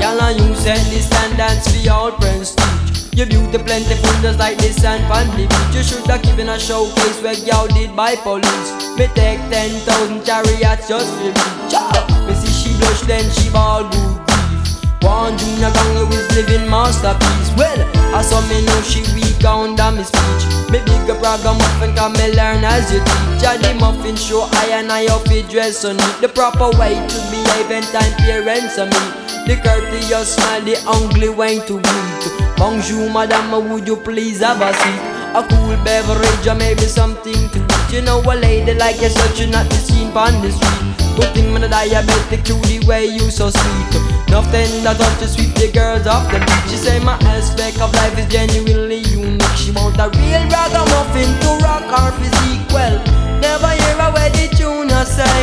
Girl 0.00 0.20
and 0.20 0.38
you 0.40 0.54
set 0.54 0.78
the 0.90 1.00
standards 1.02 1.70
for 1.70 1.78
your 1.82 2.12
prestige. 2.12 3.14
Your 3.14 3.26
beauty 3.26 3.58
plentiful 3.58 4.10
just 4.22 4.38
like 4.38 4.58
the 4.58 4.72
sand 4.74 5.06
on 5.06 5.30
beach 5.36 5.50
You 5.70 5.82
should 5.82 6.06
have 6.10 6.22
given 6.22 6.48
a 6.48 6.58
showcase 6.58 7.22
where 7.22 7.34
y'all 7.34 7.68
did 7.68 7.94
by 7.94 8.16
police. 8.16 8.70
Me 8.98 9.06
take 9.14 9.38
10,000 9.50 10.24
chariots 10.24 10.88
just 10.88 11.10
for 11.14 11.32
Ciao! 11.70 12.26
Me 12.26 12.34
see 12.34 12.50
she 12.50 12.76
blush 12.78 13.02
then 13.02 13.30
she 13.30 13.50
ball 13.50 13.84
good 13.86 14.18
grief. 14.26 15.02
One 15.02 15.38
junior 15.38 15.70
gang 15.70 16.10
is 16.10 16.26
living 16.34 16.68
masterpiece. 16.68 17.50
Well, 17.56 17.78
I 18.14 18.22
saw 18.22 18.40
me 18.48 18.64
know 18.66 18.80
she 18.82 19.02
weak 19.44 19.50
under 19.50 19.90
me 19.92 20.02
speech. 20.02 20.44
Me 20.70 20.78
big 20.84 21.10
up 21.10 21.20
ragamuffin 21.20 21.94
can 21.94 22.12
me 22.12 22.34
learn 22.34 22.64
as 22.64 22.92
you 22.92 23.00
teach. 23.00 23.44
At 23.44 23.60
the 23.60 23.74
muffin 23.74 24.16
show 24.16 24.48
I 24.50 24.80
and 24.80 24.90
I 24.90 25.06
up 25.06 25.24
dress 25.50 25.84
on 25.84 25.96
it 25.96 26.20
The 26.20 26.28
proper 26.28 26.70
way 26.78 26.94
to 26.94 27.18
behave 27.30 27.70
and 27.70 27.84
time 27.86 28.12
parents 28.24 28.78
on 28.78 28.88
me. 28.88 29.04
The 29.46 29.60
courteous 29.62 30.34
smile 30.34 30.62
the 30.62 30.76
ugly 30.86 31.28
way 31.28 31.58
to 31.58 31.74
greet 31.74 32.56
Bonjour 32.56 33.10
madame, 33.10 33.68
would 33.68 33.86
you 33.86 33.96
please 33.96 34.40
have 34.40 34.62
a 34.62 34.72
seat? 34.72 35.02
A 35.36 35.42
cool 35.46 35.76
beverage 35.84 36.46
or 36.46 36.54
maybe 36.54 36.82
something 36.82 37.50
to 37.50 37.58
eat. 37.58 37.92
You 37.92 38.02
know 38.02 38.20
a 38.22 38.34
lady 38.34 38.74
like 38.74 39.00
yourself 39.00 39.36
should 39.36 39.50
not 39.50 39.68
be 39.68 39.76
seen 39.76 40.10
on 40.16 40.40
the 40.40 40.50
street 40.52 41.03
Good 41.16 41.32
thing 41.32 41.52
man 41.52 41.62
a 41.62 41.68
diabetic 41.68 42.42
to 42.50 42.54
the 42.66 42.84
way 42.88 43.06
you 43.06 43.30
so 43.30 43.48
sweet 43.48 43.92
Nothing 44.28 44.82
that 44.82 44.98
touch 44.98 45.18
to 45.22 45.28
sweep 45.28 45.54
the 45.54 45.70
girls 45.70 46.08
off 46.08 46.26
the 46.26 46.40
beach 46.42 46.66
She 46.66 46.76
say 46.76 46.98
my 46.98 47.14
aspect 47.30 47.80
of 47.80 47.94
life 47.94 48.18
is 48.18 48.26
genuinely 48.26 48.98
unique 49.06 49.54
She 49.54 49.70
want 49.70 49.94
a 50.02 50.10
real 50.10 50.42
ragamuffin 50.50 51.30
to 51.38 51.50
rock 51.62 51.86
her 51.86 52.10
physique 52.18 52.66
Well, 52.74 52.98
never 53.38 53.70
hear 53.78 53.94
a 53.94 54.10
the 54.34 54.50
tuner 54.58 55.04
say 55.06 55.38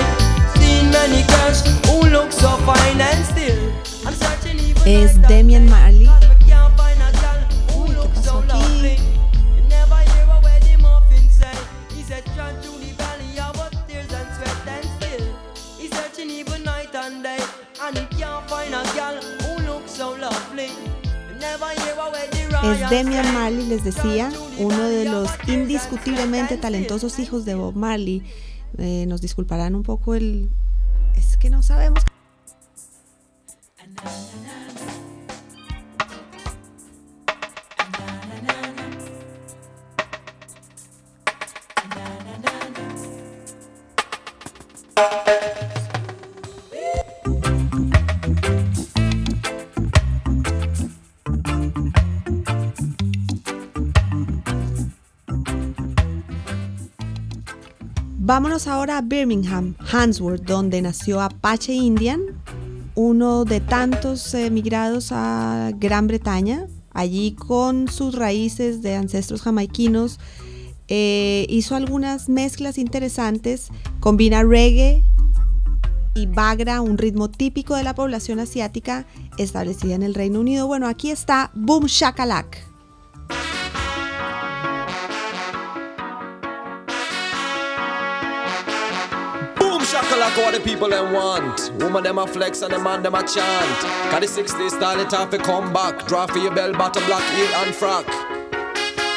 Seen 0.59 0.91
many 0.91 1.23
girls 1.31 1.63
who 1.87 2.03
look 2.11 2.33
so 2.33 2.51
fine 2.67 2.99
and 2.99 3.23
still 3.23 3.71
I'm 4.05 4.13
searching 4.13 4.59
even 4.59 4.83
Es 4.83 5.15
night 5.15 5.15
and 5.15 5.27
Damian. 5.29 5.69
Marley. 5.69 6.30
Es 22.63 22.89
say. 22.89 23.33
Marley, 23.33 23.65
les 23.65 23.83
decía, 23.83 24.31
uno 24.59 24.83
de 24.83 25.05
los 25.05 25.29
indiscutiblemente 25.47 26.57
talentosos 26.57 27.17
hijos 27.17 27.43
de 27.43 27.55
Bob 27.55 27.75
Marley. 27.75 28.21
Eh, 28.77 29.05
nos 29.07 29.21
disculparán 29.21 29.73
un 29.73 29.83
poco 29.83 30.13
el... 30.13 30.51
Es 31.15 31.37
que 31.37 31.49
no 31.49 31.63
sabemos. 31.63 32.03
Vámonos 58.31 58.67
ahora 58.67 58.97
a 58.97 59.01
Birmingham, 59.01 59.75
Handsworth, 59.91 60.43
donde 60.43 60.81
nació 60.81 61.19
Apache 61.19 61.73
Indian, 61.73 62.21
uno 62.95 63.43
de 63.43 63.59
tantos 63.59 64.33
emigrados 64.33 65.09
a 65.11 65.71
Gran 65.75 66.07
Bretaña, 66.07 66.67
allí 66.93 67.33
con 67.33 67.89
sus 67.89 68.15
raíces 68.15 68.81
de 68.81 68.95
ancestros 68.95 69.41
jamaiquinos. 69.41 70.17
Eh, 70.87 71.45
hizo 71.49 71.75
algunas 71.75 72.29
mezclas 72.29 72.77
interesantes, 72.77 73.67
combina 73.99 74.43
reggae 74.43 75.03
y 76.15 76.25
bagra, 76.27 76.79
un 76.79 76.97
ritmo 76.97 77.29
típico 77.29 77.75
de 77.75 77.83
la 77.83 77.95
población 77.95 78.39
asiática 78.39 79.05
establecida 79.37 79.95
en 79.95 80.03
el 80.03 80.13
Reino 80.15 80.39
Unido. 80.39 80.67
Bueno, 80.67 80.87
aquí 80.87 81.11
está 81.11 81.51
Boom 81.53 81.87
Shakalak. 81.87 82.70
what 90.51 90.63
the 90.63 90.69
people 90.69 90.89
them 90.89 91.13
want. 91.13 91.71
Woman 91.79 92.03
them 92.03 92.17
a 92.17 92.27
flex 92.27 92.61
and 92.61 92.73
the 92.73 92.79
man 92.79 93.03
them 93.03 93.15
a 93.15 93.21
chant. 93.21 93.79
Cause 94.11 94.35
the 94.35 94.43
60s 94.43 94.71
style 94.71 94.99
it 94.99 95.11
have 95.11 95.29
to 95.29 95.37
come 95.37 95.71
back. 95.71 96.07
Draw 96.07 96.27
for 96.27 96.39
your 96.39 96.53
bell, 96.53 96.73
bottom 96.73 97.03
black, 97.05 97.23
heel 97.35 97.47
and 97.61 97.73
frack. 97.73 98.05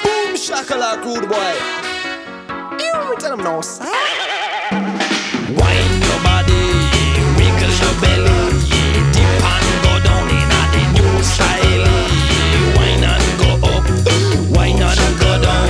Boom, 0.05 0.35
shakalak, 0.37 1.05
rude 1.05 1.29
boy. 1.29 1.55
Ew, 2.79 3.16
tell 3.18 3.37
them 3.37 3.42
no, 3.42 3.61
sir. 3.61 3.85
Wine 5.59 5.94
your 6.07 6.20
body, 6.23 6.64
wrinkle 7.37 7.75
your 7.83 7.94
belly, 8.01 8.40
dip 9.14 9.44
and 9.53 9.68
go 9.83 9.92
down 10.07 10.29
in 10.31 10.49
the 10.75 10.83
new 10.94 11.23
style. 11.33 11.87
Wine 12.77 13.05
and 13.12 13.27
go 13.40 13.51
up, 13.75 13.87
wine 14.55 14.83
and 14.83 15.18
go 15.18 15.33
down, 15.42 15.68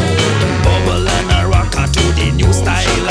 bubble 0.64 1.08
and 1.08 1.30
a 1.32 1.48
rocker 1.48 1.86
to 1.90 2.02
the 2.18 2.32
new 2.36 2.52
style. 2.52 3.03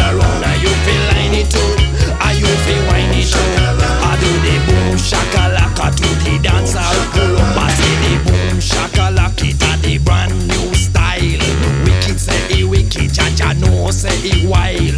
I 3.36 4.18
do 4.22 4.32
the 4.46 4.56
boom 4.68 4.98
shakalaka 4.98 5.96
to 5.96 6.08
the 6.24 6.40
dance 6.44 6.74
pull 7.14 7.38
up 7.38 7.58
I 7.58 7.70
say 7.74 7.96
the 8.04 8.14
boom 8.26 8.58
shakalaka 8.60 9.50
a 9.52 9.82
the 9.82 9.98
brand 10.00 10.48
new 10.48 10.74
style 10.74 11.84
say 12.24 12.56
he 12.56 12.64
wicked, 12.64 13.12
Jaja 13.12 13.60
no 13.60 13.92
say 13.92 14.16
he 14.22 14.48
wild 14.48 14.96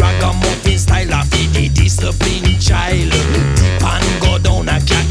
Ragamuffin 0.00 0.78
style 0.78 1.12
a 1.12 1.24
feed 1.24 1.50
the 1.50 1.68
discipline 1.68 2.58
child. 2.60 3.10
Deep 3.58 3.82
and 3.82 4.22
go 4.22 4.38
down 4.38 4.68
a 4.68 4.78
cat 4.86 5.10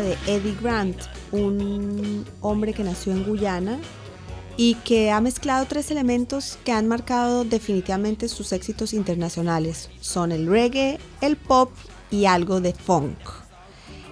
de 0.00 0.16
Eddie 0.26 0.56
Grant, 0.62 0.96
un 1.32 2.24
hombre 2.40 2.72
que 2.72 2.84
nació 2.84 3.12
en 3.12 3.24
Guyana 3.24 3.78
y 4.56 4.74
que 4.76 5.10
ha 5.10 5.20
mezclado 5.20 5.66
tres 5.66 5.90
elementos 5.90 6.58
que 6.64 6.72
han 6.72 6.88
marcado 6.88 7.44
definitivamente 7.44 8.28
sus 8.28 8.52
éxitos 8.52 8.94
internacionales. 8.94 9.90
Son 10.00 10.32
el 10.32 10.46
reggae, 10.46 10.98
el 11.20 11.36
pop 11.36 11.70
y 12.10 12.26
algo 12.26 12.60
de 12.60 12.72
funk. 12.72 13.18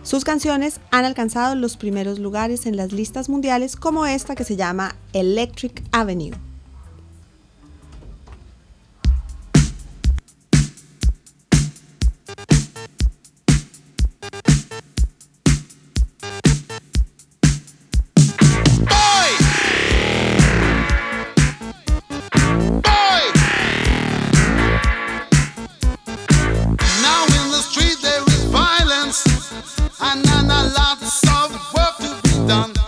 Sus 0.03 0.25
canciones 0.25 0.81
han 0.91 1.05
alcanzado 1.05 1.55
los 1.55 1.77
primeros 1.77 2.19
lugares 2.19 2.67
en 2.67 2.77
las 2.77 2.93
listas 2.93 3.29
mundiales 3.29 3.77
como 3.77 4.07
esta 4.07 4.35
que 4.35 4.45
se 4.45 4.57
llama 4.57 4.97
Electric 5.13 5.83
Avenue. 5.93 6.50
done. 32.51 32.80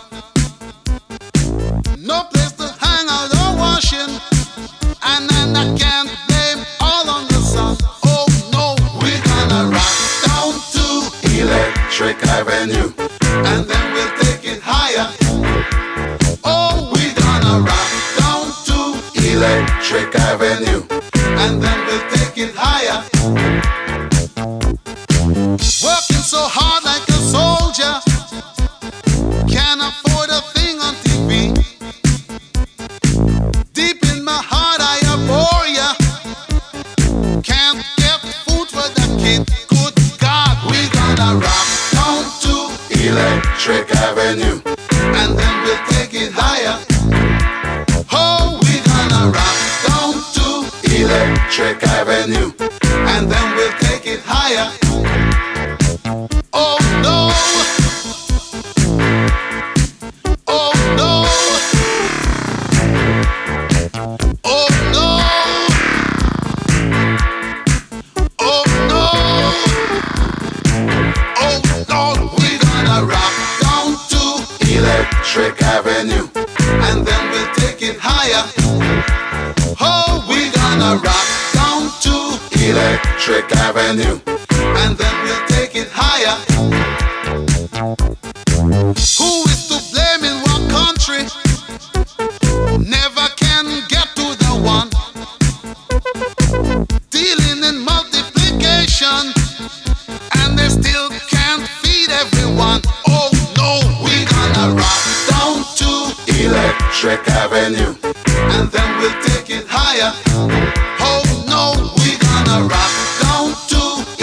Oh 111.00 111.22
no, 111.46 111.72
we 112.02 112.16
gonna 112.18 112.66
rock 112.66 112.92
down 113.20 113.54
to 113.72 113.80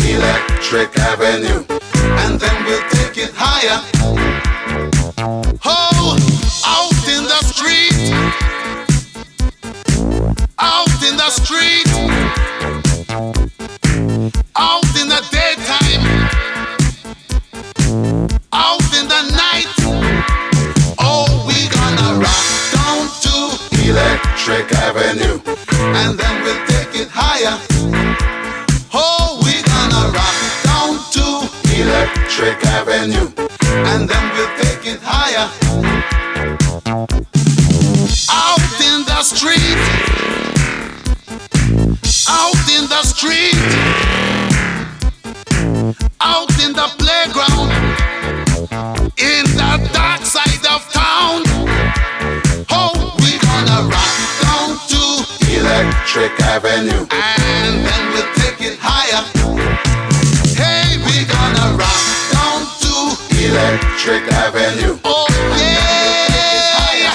Electric 0.10 0.97
Avenue. 0.97 1.65
And 2.21 2.39
then 2.39 2.65
we'll 2.65 2.88
take 2.89 3.17
it 3.17 3.34
higher. 3.36 4.18
In 49.21 49.44
the 49.58 49.90
dark 49.94 50.25
side 50.25 50.48
Electric 56.10 56.41
Avenue. 56.41 57.05
And 57.12 57.85
then 57.85 58.12
we'll 58.12 58.33
take 58.33 58.60
it 58.62 58.79
higher. 58.81 59.21
Hey, 60.57 60.97
we 61.05 61.21
gonna 61.29 61.77
rock 61.77 62.01
down 62.33 62.65
to 62.81 63.13
Electric 63.37 64.25
Avenue. 64.33 64.97
Oh, 65.05 65.27
yeah. 65.53 67.13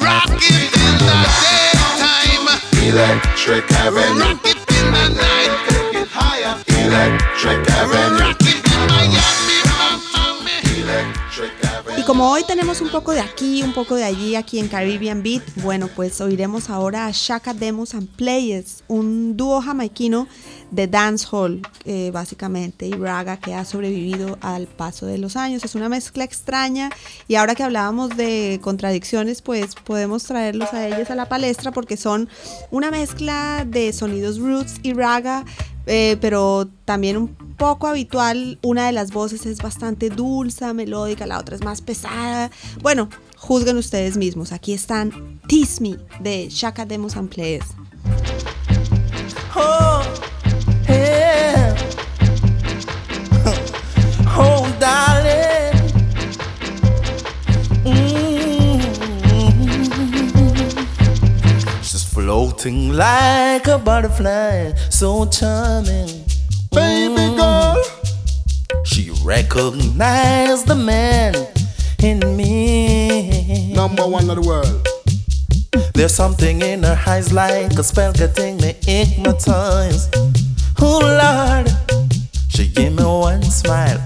Rock 0.00 0.40
it 0.40 0.72
in 0.72 0.94
the 1.04 1.20
daytime. 1.44 2.48
Electric 2.88 3.68
Avenue. 3.72 4.20
Rock 4.20 4.40
it 4.46 4.56
in 4.56 4.86
the 4.96 5.06
night. 5.20 5.52
Take 5.68 6.00
it 6.00 6.08
higher. 6.08 6.56
Electric 6.66 7.69
como 12.10 12.28
hoy 12.28 12.42
tenemos 12.42 12.80
un 12.80 12.88
poco 12.88 13.12
de 13.12 13.20
aquí, 13.20 13.62
un 13.62 13.72
poco 13.72 13.94
de 13.94 14.02
allí, 14.02 14.34
aquí 14.34 14.58
en 14.58 14.66
Caribbean 14.66 15.22
Beat, 15.22 15.44
bueno, 15.62 15.88
pues 15.94 16.20
oiremos 16.20 16.68
ahora 16.68 17.06
a 17.06 17.12
Shaka 17.12 17.54
Demos 17.54 17.94
and 17.94 18.08
Players, 18.08 18.82
un 18.88 19.36
dúo 19.36 19.60
jamaiquino 19.62 20.26
de 20.72 20.88
dancehall, 20.88 21.62
eh, 21.84 22.10
básicamente, 22.12 22.88
y 22.88 22.94
raga 22.94 23.36
que 23.36 23.54
ha 23.54 23.64
sobrevivido 23.64 24.38
al 24.40 24.66
paso 24.66 25.06
de 25.06 25.18
los 25.18 25.36
años. 25.36 25.62
Es 25.64 25.76
una 25.76 25.88
mezcla 25.88 26.24
extraña 26.24 26.90
y 27.28 27.36
ahora 27.36 27.54
que 27.54 27.62
hablábamos 27.62 28.16
de 28.16 28.58
contradicciones, 28.60 29.40
pues 29.40 29.76
podemos 29.76 30.24
traerlos 30.24 30.72
a 30.72 30.88
ellos 30.88 31.10
a 31.10 31.14
la 31.14 31.28
palestra 31.28 31.70
porque 31.70 31.96
son 31.96 32.28
una 32.72 32.90
mezcla 32.90 33.64
de 33.64 33.92
sonidos 33.92 34.40
roots 34.40 34.80
y 34.82 34.94
raga, 34.94 35.44
eh, 35.86 36.16
pero 36.20 36.68
también 36.84 37.16
un 37.16 37.49
poco 37.60 37.86
habitual. 37.86 38.58
Una 38.62 38.86
de 38.86 38.92
las 38.92 39.12
voces 39.12 39.44
es 39.44 39.58
bastante 39.58 40.08
dulce, 40.08 40.72
melódica, 40.72 41.26
la 41.26 41.38
otra 41.38 41.54
es 41.54 41.62
más 41.62 41.82
pesada. 41.82 42.50
Bueno, 42.80 43.10
juzguen 43.36 43.76
ustedes 43.76 44.16
mismos. 44.16 44.52
Aquí 44.52 44.72
están 44.72 45.40
Tease 45.46 45.82
Me 45.82 45.98
de 46.20 46.48
Shaka 46.48 46.86
Demos 46.86 47.16
and 47.16 47.28
Players. 47.28 47.66
Oh, 49.54 50.02
yeah. 50.88 51.76
Oh, 54.38 54.66
darling. 54.80 55.76
Mm. 57.84 58.80
She's 61.82 62.04
floating 62.04 62.94
like 62.94 63.68
a 63.68 63.76
butterfly, 63.76 64.72
so 64.88 65.26
charming. 65.26 66.19
She 69.30 69.36
recognized 69.36 70.66
the 70.66 70.74
man 70.74 71.36
in 72.02 72.36
me. 72.36 73.72
Number 73.72 74.04
one 74.04 74.28
of 74.28 74.34
the 74.34 74.42
world. 74.42 74.84
There's 75.94 76.12
something 76.12 76.60
in 76.62 76.82
her 76.82 77.00
eyes 77.06 77.32
like 77.32 77.78
a 77.78 77.84
spell 77.84 78.12
getting 78.12 78.56
me 78.56 78.74
hypnotized. 78.82 80.16
Oh 80.80 80.98
Lord, 80.98 81.68
she 82.48 82.66
gave 82.70 82.92
me 82.96 83.04
one 83.04 83.44
smile, 83.44 84.00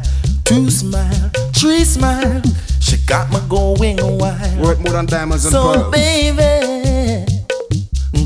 two 0.44 0.70
smile, 0.70 1.30
three 1.54 1.84
smile. 1.84 2.42
She 2.80 2.98
got 3.06 3.30
me 3.30 3.38
going 3.48 3.96
wild. 4.18 4.60
Worth 4.60 4.80
more 4.80 4.92
than 4.92 5.06
diamonds 5.06 5.46
and 5.46 5.52
So 5.52 5.72
pearls. 5.72 5.90
baby, 5.90 7.24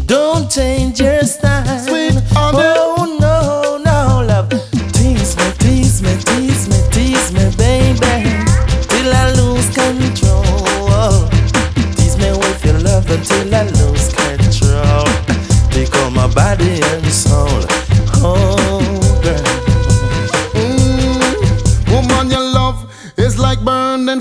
don't 0.06 0.50
change 0.50 1.00
your 1.00 1.22
style. 1.22 1.78
Sweet. 1.78 2.20
Oh 2.34 2.87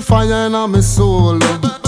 fire 0.08 0.46
in 0.46 0.52
my 0.52 0.80
soul. 0.80 1.87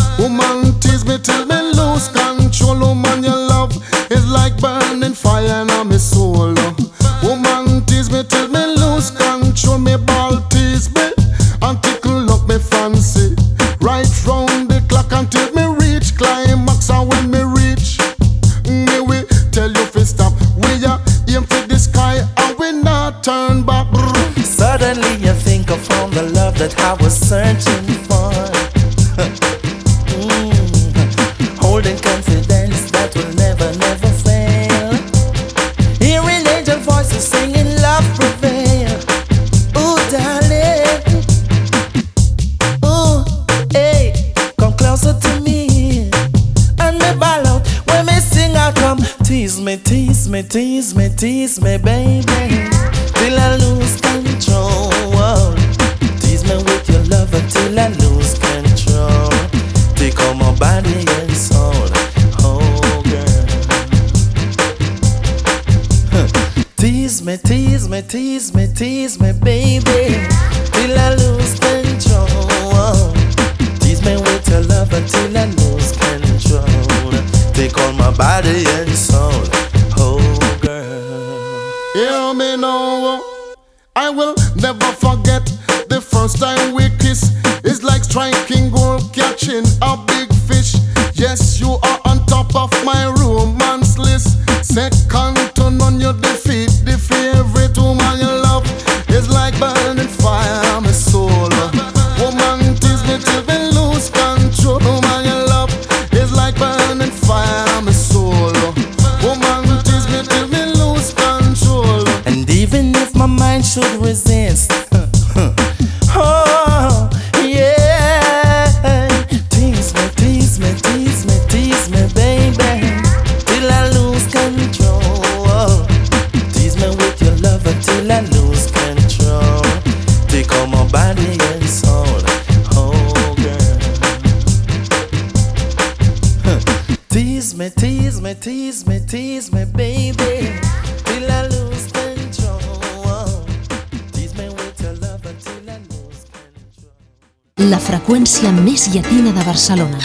La 147.61 147.76
freqüència 147.76 148.48
més 148.56 148.86
llatina 148.88 149.34
de 149.36 149.42
Barcelona. 149.44 149.98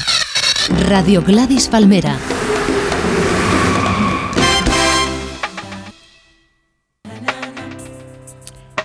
Radio 0.89 1.21
Gladys 1.23 1.69
Palmera. 1.71 2.17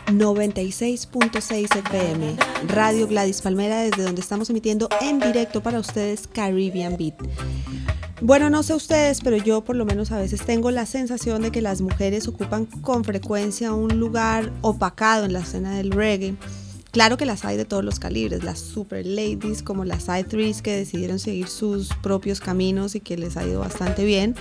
...96.6 0.06 1.76
FM... 1.80 2.36
...Radio 2.68 3.08
Gladys 3.08 3.42
Palmera... 3.42 3.80
...desde 3.80 4.04
donde 4.04 4.20
estamos 4.20 4.48
emitiendo 4.50 4.88
en 5.00 5.18
directo 5.18 5.64
para 5.64 5.80
ustedes... 5.80 6.28
...Caribbean 6.28 6.96
Beat... 6.96 7.16
Bueno, 8.20 8.50
no 8.50 8.62
sé 8.62 8.74
ustedes, 8.74 9.20
pero 9.22 9.36
yo 9.36 9.64
por 9.64 9.74
lo 9.74 9.84
menos 9.84 10.12
a 10.12 10.18
veces 10.18 10.42
tengo 10.42 10.70
la 10.70 10.84
sensación 10.86 11.42
de 11.42 11.50
que 11.50 11.62
las 11.62 11.80
mujeres 11.80 12.28
ocupan 12.28 12.66
con 12.66 13.02
frecuencia 13.02 13.72
un 13.72 13.98
lugar 13.98 14.52
opacado 14.60 15.24
en 15.24 15.32
la 15.32 15.40
escena 15.40 15.74
del 15.74 15.90
reggae. 15.90 16.36
Claro 16.90 17.16
que 17.16 17.24
las 17.24 17.44
hay 17.44 17.56
de 17.56 17.64
todos 17.64 17.84
los 17.84 18.00
calibres, 18.00 18.42
las 18.42 18.58
super 18.58 19.06
ladies 19.06 19.62
como 19.62 19.84
las 19.84 20.04
side 20.04 20.24
threes 20.24 20.60
que 20.60 20.76
decidieron 20.76 21.18
seguir 21.18 21.46
sus 21.46 21.88
propios 22.02 22.40
caminos 22.40 22.94
y 22.96 23.00
que 23.00 23.16
les 23.16 23.36
ha 23.36 23.46
ido 23.46 23.60
bastante 23.60 24.04
bien. 24.04 24.34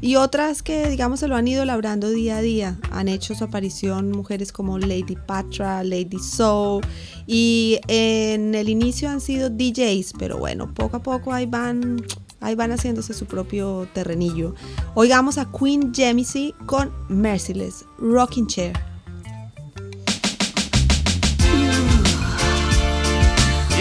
Y 0.00 0.16
otras 0.16 0.62
que, 0.62 0.88
digamos, 0.88 1.20
se 1.20 1.28
lo 1.28 1.36
han 1.36 1.46
ido 1.46 1.64
labrando 1.64 2.10
día 2.10 2.38
a 2.38 2.42
día. 2.42 2.76
Han 2.90 3.06
hecho 3.06 3.36
su 3.36 3.44
aparición 3.44 4.10
mujeres 4.10 4.50
como 4.52 4.78
Lady 4.78 5.16
Patra, 5.26 5.84
Lady 5.84 6.18
Soul. 6.18 6.84
Y 7.26 7.78
en 7.86 8.56
el 8.56 8.68
inicio 8.68 9.08
han 9.08 9.20
sido 9.20 9.48
DJs, 9.48 10.14
pero 10.18 10.38
bueno, 10.38 10.74
poco 10.74 10.96
a 10.96 11.02
poco 11.04 11.32
ahí 11.32 11.46
van, 11.46 12.02
ahí 12.40 12.56
van 12.56 12.72
haciéndose 12.72 13.14
su 13.14 13.26
propio 13.26 13.86
terrenillo. 13.94 14.56
Oigamos 14.96 15.38
a 15.38 15.48
Queen 15.52 15.94
Jemisi 15.94 16.52
con 16.66 16.90
Merciless, 17.08 17.84
Rocking 17.98 18.48
Chair. 18.48 18.91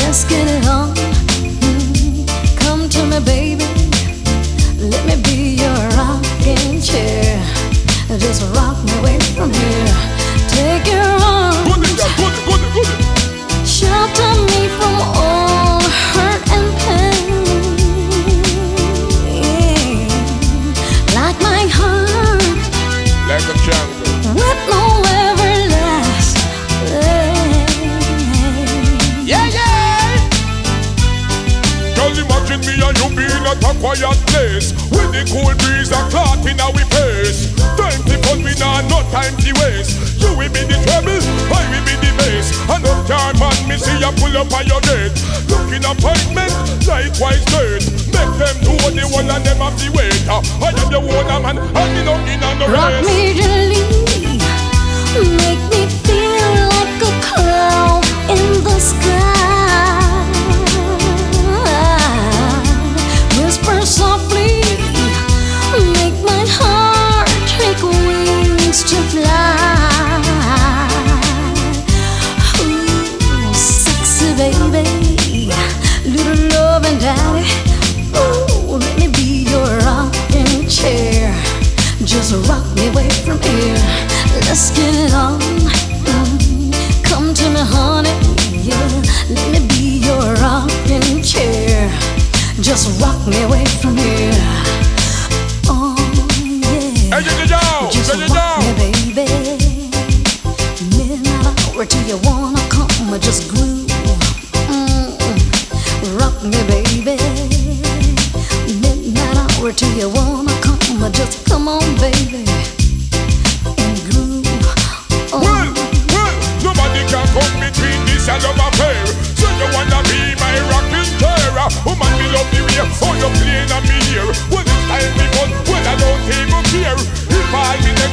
Let's 0.00 0.24
get 0.24 0.46
it 0.48 0.66
on. 0.66 0.94
Come 2.56 2.88
to 2.88 3.04
me, 3.06 3.20
baby. 3.20 3.64
Let 4.78 5.04
me 5.06 5.16
be 5.22 5.56
your 5.62 5.78
rocking 5.96 6.80
chair. 6.80 7.40
Just 8.18 8.42
rock 8.54 8.76
me 8.84 8.92
away 9.00 9.18
from 9.36 9.52
here. 9.52 9.94
Take 10.48 10.86
your 10.92 11.02
arms. 11.02 12.00
Shelter 13.64 14.47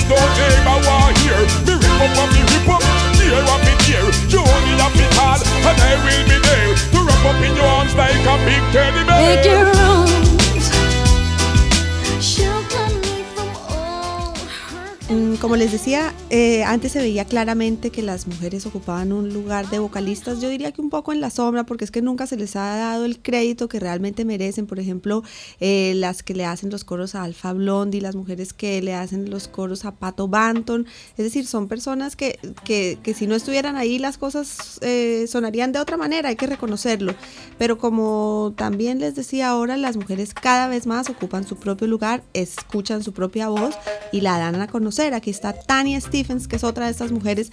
Want 0.05 0.37
hear, 1.17 1.41
me 1.65 1.73
rip 1.81 2.17
up 2.21 2.29
rip 2.53 2.69
up, 2.69 2.81
me. 3.17 3.25
You 4.29 4.37
only 4.37 4.73
have 4.77 4.93
call, 5.17 5.41
and 5.41 5.77
I 5.81 5.97
will 6.05 6.23
be 6.29 6.37
there 6.45 6.77
to 6.93 6.99
wrap 7.01 7.25
up 7.25 7.41
in 7.41 7.55
your 7.57 7.65
arms 7.65 7.95
like 7.95 8.13
a 8.13 8.37
big 8.45 8.61
teddy 8.69 9.01
bear. 9.01 9.64
Como 15.45 15.57
les 15.57 15.71
decía, 15.71 16.11
eh, 16.31 16.63
antes 16.63 16.93
se 16.93 16.97
veía 16.97 17.23
claramente 17.23 17.91
que 17.91 18.01
las 18.01 18.25
mujeres 18.25 18.65
ocupaban 18.65 19.13
un 19.13 19.31
lugar 19.31 19.69
de 19.69 19.77
vocalistas, 19.77 20.41
yo 20.41 20.49
diría 20.49 20.71
que 20.71 20.81
un 20.81 20.89
poco 20.89 21.13
en 21.13 21.21
la 21.21 21.29
sombra, 21.29 21.67
porque 21.67 21.85
es 21.85 21.91
que 21.91 22.01
nunca 22.01 22.25
se 22.25 22.35
les 22.35 22.55
ha 22.55 22.75
dado 22.77 23.05
el 23.05 23.19
crédito 23.19 23.69
que 23.69 23.79
realmente 23.79 24.25
merecen. 24.25 24.65
Por 24.65 24.79
ejemplo, 24.79 25.21
eh, 25.59 25.93
las 25.97 26.23
que 26.23 26.33
le 26.33 26.45
hacen 26.45 26.71
los 26.71 26.83
coros 26.83 27.13
a 27.13 27.21
Alfa 27.21 27.53
Blondie, 27.53 28.01
las 28.01 28.15
mujeres 28.15 28.53
que 28.53 28.81
le 28.81 28.95
hacen 28.95 29.29
los 29.29 29.47
coros 29.47 29.85
a 29.85 29.91
Pato 29.91 30.27
Banton. 30.27 30.87
Es 31.15 31.25
decir, 31.25 31.45
son 31.45 31.67
personas 31.67 32.15
que, 32.15 32.39
que, 32.63 32.97
que 33.03 33.13
si 33.13 33.27
no 33.27 33.35
estuvieran 33.35 33.75
ahí 33.75 33.99
las 33.99 34.17
cosas 34.17 34.79
eh, 34.81 35.27
sonarían 35.27 35.71
de 35.71 35.77
otra 35.77 35.95
manera, 35.95 36.29
hay 36.29 36.37
que 36.37 36.47
reconocerlo. 36.47 37.13
Pero 37.59 37.77
como 37.77 38.55
también 38.57 38.97
les 38.97 39.13
decía 39.13 39.49
ahora, 39.49 39.77
las 39.77 39.95
mujeres 39.95 40.33
cada 40.33 40.67
vez 40.67 40.87
más 40.87 41.07
ocupan 41.07 41.45
su 41.45 41.55
propio 41.55 41.85
lugar, 41.85 42.23
escuchan 42.33 43.03
su 43.03 43.13
propia 43.13 43.49
voz 43.49 43.75
y 44.11 44.21
la 44.21 44.39
dan 44.39 44.59
a 44.59 44.65
conocer. 44.65 45.13
Aquí 45.13 45.34
está 45.35 45.53
Tania 45.53 45.99
Stephens, 45.99 46.47
que 46.47 46.55
es 46.55 46.63
otra 46.63 46.85
de 46.85 46.91
estas 46.91 47.11
mujeres 47.11 47.51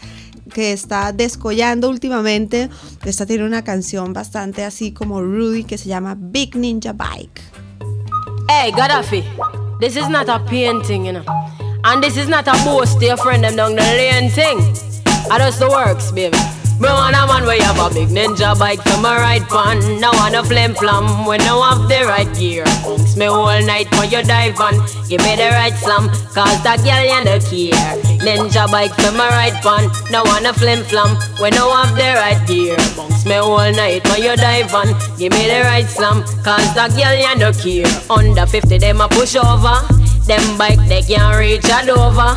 que 0.52 0.72
está 0.72 1.12
descollando 1.12 1.88
últimamente. 1.88 2.70
Esta 3.04 3.26
tiene 3.26 3.44
una 3.44 3.62
canción 3.62 4.12
bastante 4.12 4.64
así 4.64 4.92
como 4.92 5.20
Rudy 5.20 5.64
que 5.64 5.78
se 5.78 5.88
llama 5.88 6.16
Big 6.18 6.56
Ninja 6.56 6.92
Bike. 6.92 7.42
Hey, 8.48 8.72
Gaddafi, 8.72 9.24
this 9.80 9.96
is 9.96 10.08
not 10.08 10.28
a 10.28 10.38
painting, 10.44 11.04
you 11.04 11.12
know. 11.12 11.24
And 11.84 12.02
this 12.02 12.16
is 12.16 12.28
not 12.28 12.46
a 12.46 12.52
boast 12.64 13.00
to 13.00 13.06
your 13.06 13.16
friend 13.16 13.42
them 13.42 13.56
down 13.56 13.74
the 13.74 13.82
lane 13.82 14.30
thing. 14.30 14.58
I 15.30 15.38
just 15.38 15.58
the 15.58 15.68
works, 15.68 16.12
baby. 16.12 16.38
Me 16.82 16.88
want 16.88 17.14
a 17.14 17.24
man 17.30 17.46
where 17.46 17.62
have 17.62 17.78
a 17.78 17.94
big 17.94 18.08
ninja 18.08 18.58
bike 18.58 18.82
for 18.82 18.98
my 18.98 19.14
ride 19.14 19.46
pan. 19.48 19.78
Now 20.00 20.10
want 20.18 20.34
a 20.34 20.42
flim 20.42 20.74
flam 20.74 21.24
when 21.24 21.38
no 21.46 21.62
have 21.62 21.86
the 21.88 22.02
right 22.10 22.26
gear. 22.34 22.64
Bunks 22.82 23.14
me 23.16 23.26
all 23.26 23.62
night 23.62 23.86
when 23.92 24.10
you 24.10 24.20
dive 24.24 24.58
on. 24.58 24.74
Give 25.06 25.22
me 25.22 25.36
the 25.38 25.54
right 25.54 25.78
slam, 25.78 26.08
cause 26.34 26.58
that 26.66 26.82
girl 26.82 27.06
you 27.06 27.22
no 27.22 27.38
care. 27.38 27.94
Ninja 28.26 28.66
bike 28.66 28.90
for 28.98 29.12
my 29.14 29.28
ride 29.30 29.62
pan. 29.62 29.86
Now 30.10 30.24
want 30.24 30.44
a 30.44 30.52
flim 30.52 30.82
flam 30.82 31.14
when 31.38 31.54
no 31.54 31.70
have 31.70 31.94
the 31.94 32.18
right 32.18 32.42
gear. 32.48 32.74
Bunks 32.96 33.24
me 33.26 33.36
all 33.36 33.70
night 33.70 34.02
when 34.10 34.20
you 34.20 34.34
dive 34.34 34.74
on. 34.74 34.90
Give 35.16 35.30
me 35.30 35.46
the 35.46 35.62
right 35.62 35.86
slam, 35.86 36.24
cause 36.42 36.66
that 36.74 36.90
girl 36.98 37.14
you 37.14 37.30
no 37.38 37.54
care. 37.54 37.86
Under 38.10 38.44
50 38.44 38.78
them 38.78 39.00
a 39.00 39.06
push 39.06 39.36
over. 39.36 39.78
Them 40.26 40.58
bike 40.58 40.82
they 40.88 41.02
can't 41.02 41.38
reach 41.38 41.70
a 41.70 41.86
Dover. 41.86 42.34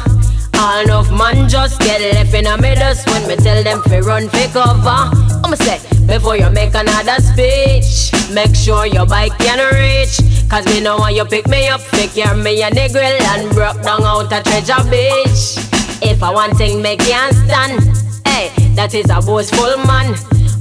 All 0.57 0.83
enough 0.83 1.11
man 1.11 1.49
just 1.49 1.79
get 1.79 2.01
left 2.01 2.33
in 2.33 2.47
a 2.47 2.57
middle 2.57 2.95
when 3.07 3.27
me 3.27 3.35
tell 3.35 3.63
them 3.63 3.81
fi 3.83 3.99
run 3.99 4.29
fi 4.29 4.47
cover. 4.47 5.09
I'ma 5.43 5.55
say 5.55 5.79
before 6.07 6.37
you 6.37 6.49
make 6.49 6.73
another 6.75 7.19
speech, 7.21 8.11
make 8.31 8.55
sure 8.55 8.85
your 8.85 9.05
bike 9.05 9.37
can 9.39 9.59
reach. 9.73 10.19
Cause 10.49 10.65
me 10.67 10.79
know 10.79 10.99
when 10.99 11.15
you 11.15 11.25
pick 11.25 11.47
me 11.47 11.67
up, 11.67 11.81
pick 11.91 12.15
your 12.15 12.35
me 12.35 12.61
a 12.61 12.69
grill 12.69 13.21
and 13.33 13.53
broke 13.53 13.81
down 13.81 14.03
out 14.03 14.31
a 14.31 14.41
treasure 14.43 14.83
beach. 14.89 15.57
If 16.01 16.21
I 16.21 16.31
want 16.31 16.57
thing 16.57 16.81
me 16.81 16.97
can't 16.97 17.33
stand, 17.33 17.81
hey, 18.27 18.49
that 18.75 18.93
is 18.93 19.09
a 19.09 19.19
boastful 19.21 19.77
man. 19.85 20.15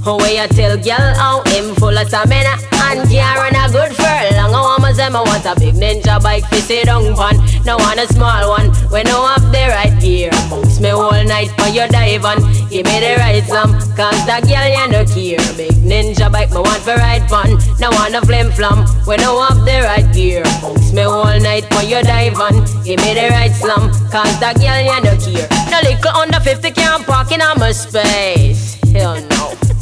Way 0.05 0.37
you 0.37 0.47
tell 0.47 0.77
girl 0.77 1.15
how 1.17 1.41
him 1.49 1.73
full 1.75 1.97
of 1.97 2.07
stamina 2.07 2.61
and 2.93 3.09
can 3.09 3.37
run 3.41 3.57
a 3.57 3.65
good 3.73 3.89
furlong. 3.97 4.53
I 4.53 4.77
want 4.77 4.95
say 4.95 5.05
I 5.05 5.09
want 5.09 5.45
a 5.45 5.59
big 5.59 5.73
ninja 5.73 6.21
bike 6.21 6.45
fi 6.45 6.59
sit 6.59 6.85
down 6.85 7.15
pan. 7.15 7.41
No 7.65 7.75
want 7.77 7.99
a 7.99 8.05
small 8.13 8.47
one 8.47 8.69
when 8.93 9.07
no 9.07 9.25
have 9.25 9.41
the 9.51 9.65
right 9.73 9.99
gear. 9.99 10.29
Bounce 10.49 10.79
me 10.79 10.91
all 10.91 11.11
night 11.25 11.49
for 11.57 11.69
your 11.69 11.87
dive 11.87 12.23
on. 12.23 12.37
Give 12.69 12.85
me 12.85 12.99
the 13.01 13.17
right 13.17 13.43
slam, 13.43 13.73
cause 13.97 14.21
that 14.29 14.45
girl 14.45 14.69
you 14.69 14.87
no 14.93 15.01
care. 15.09 15.41
Big 15.57 15.73
ninja 15.81 16.31
bike 16.31 16.51
me 16.51 16.61
want 16.61 16.81
for 16.85 16.95
ride 16.95 17.27
pan. 17.27 17.57
No 17.79 17.89
want 17.97 18.13
a 18.13 18.21
flim 18.21 18.51
flam 18.51 18.85
when 19.09 19.19
no 19.21 19.41
have 19.41 19.65
the 19.65 19.81
right 19.89 20.05
gear. 20.13 20.43
Bounce 20.61 20.93
me 20.93 21.01
all 21.01 21.39
night 21.41 21.65
for 21.73 21.81
your 21.81 22.03
dive 22.03 22.39
on. 22.39 22.61
Give 22.85 23.01
me 23.01 23.17
the 23.17 23.33
right 23.33 23.51
slam, 23.51 23.89
cause 24.13 24.37
that 24.39 24.61
girl 24.61 24.79
you 24.85 25.01
no 25.01 25.17
care. 25.17 25.49
No 25.73 25.81
little 25.81 26.13
under 26.13 26.39
50 26.39 26.71
can't 26.71 27.03
park 27.05 27.31
in 27.31 27.41
my 27.57 27.71
space. 27.71 28.77
Hell 28.93 29.19
no. 29.33 29.74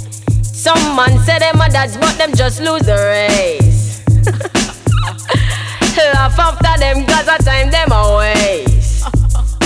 Some 0.64 0.96
man 0.96 1.20
say 1.26 1.40
them 1.40 1.60
a 1.60 1.68
dads, 1.68 1.98
but 1.98 2.18
them 2.18 2.34
just 2.34 2.62
lose 2.62 2.84
the 2.84 2.96
race. 2.96 4.00
Laugh 6.16 6.40
after 6.40 6.80
them, 6.80 7.06
cause 7.06 7.28
a 7.28 7.38
time 7.44 7.70
them 7.70 7.92
a 7.92 8.16
waste. 8.16 9.04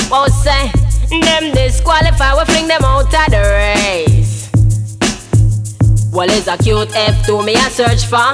Well, 0.10 0.28
say, 0.28 0.72
them 1.22 1.54
disqualify, 1.54 2.34
we 2.34 2.46
fling 2.46 2.68
them 2.68 2.84
out 2.84 3.14
of 3.14 3.30
the 3.30 3.44
race. 3.46 4.50
Well, 6.12 6.32
it's 6.32 6.48
a 6.48 6.58
cute 6.58 6.90
F2 6.90 7.46
me 7.46 7.54
a 7.54 7.70
search 7.70 8.08
for. 8.08 8.34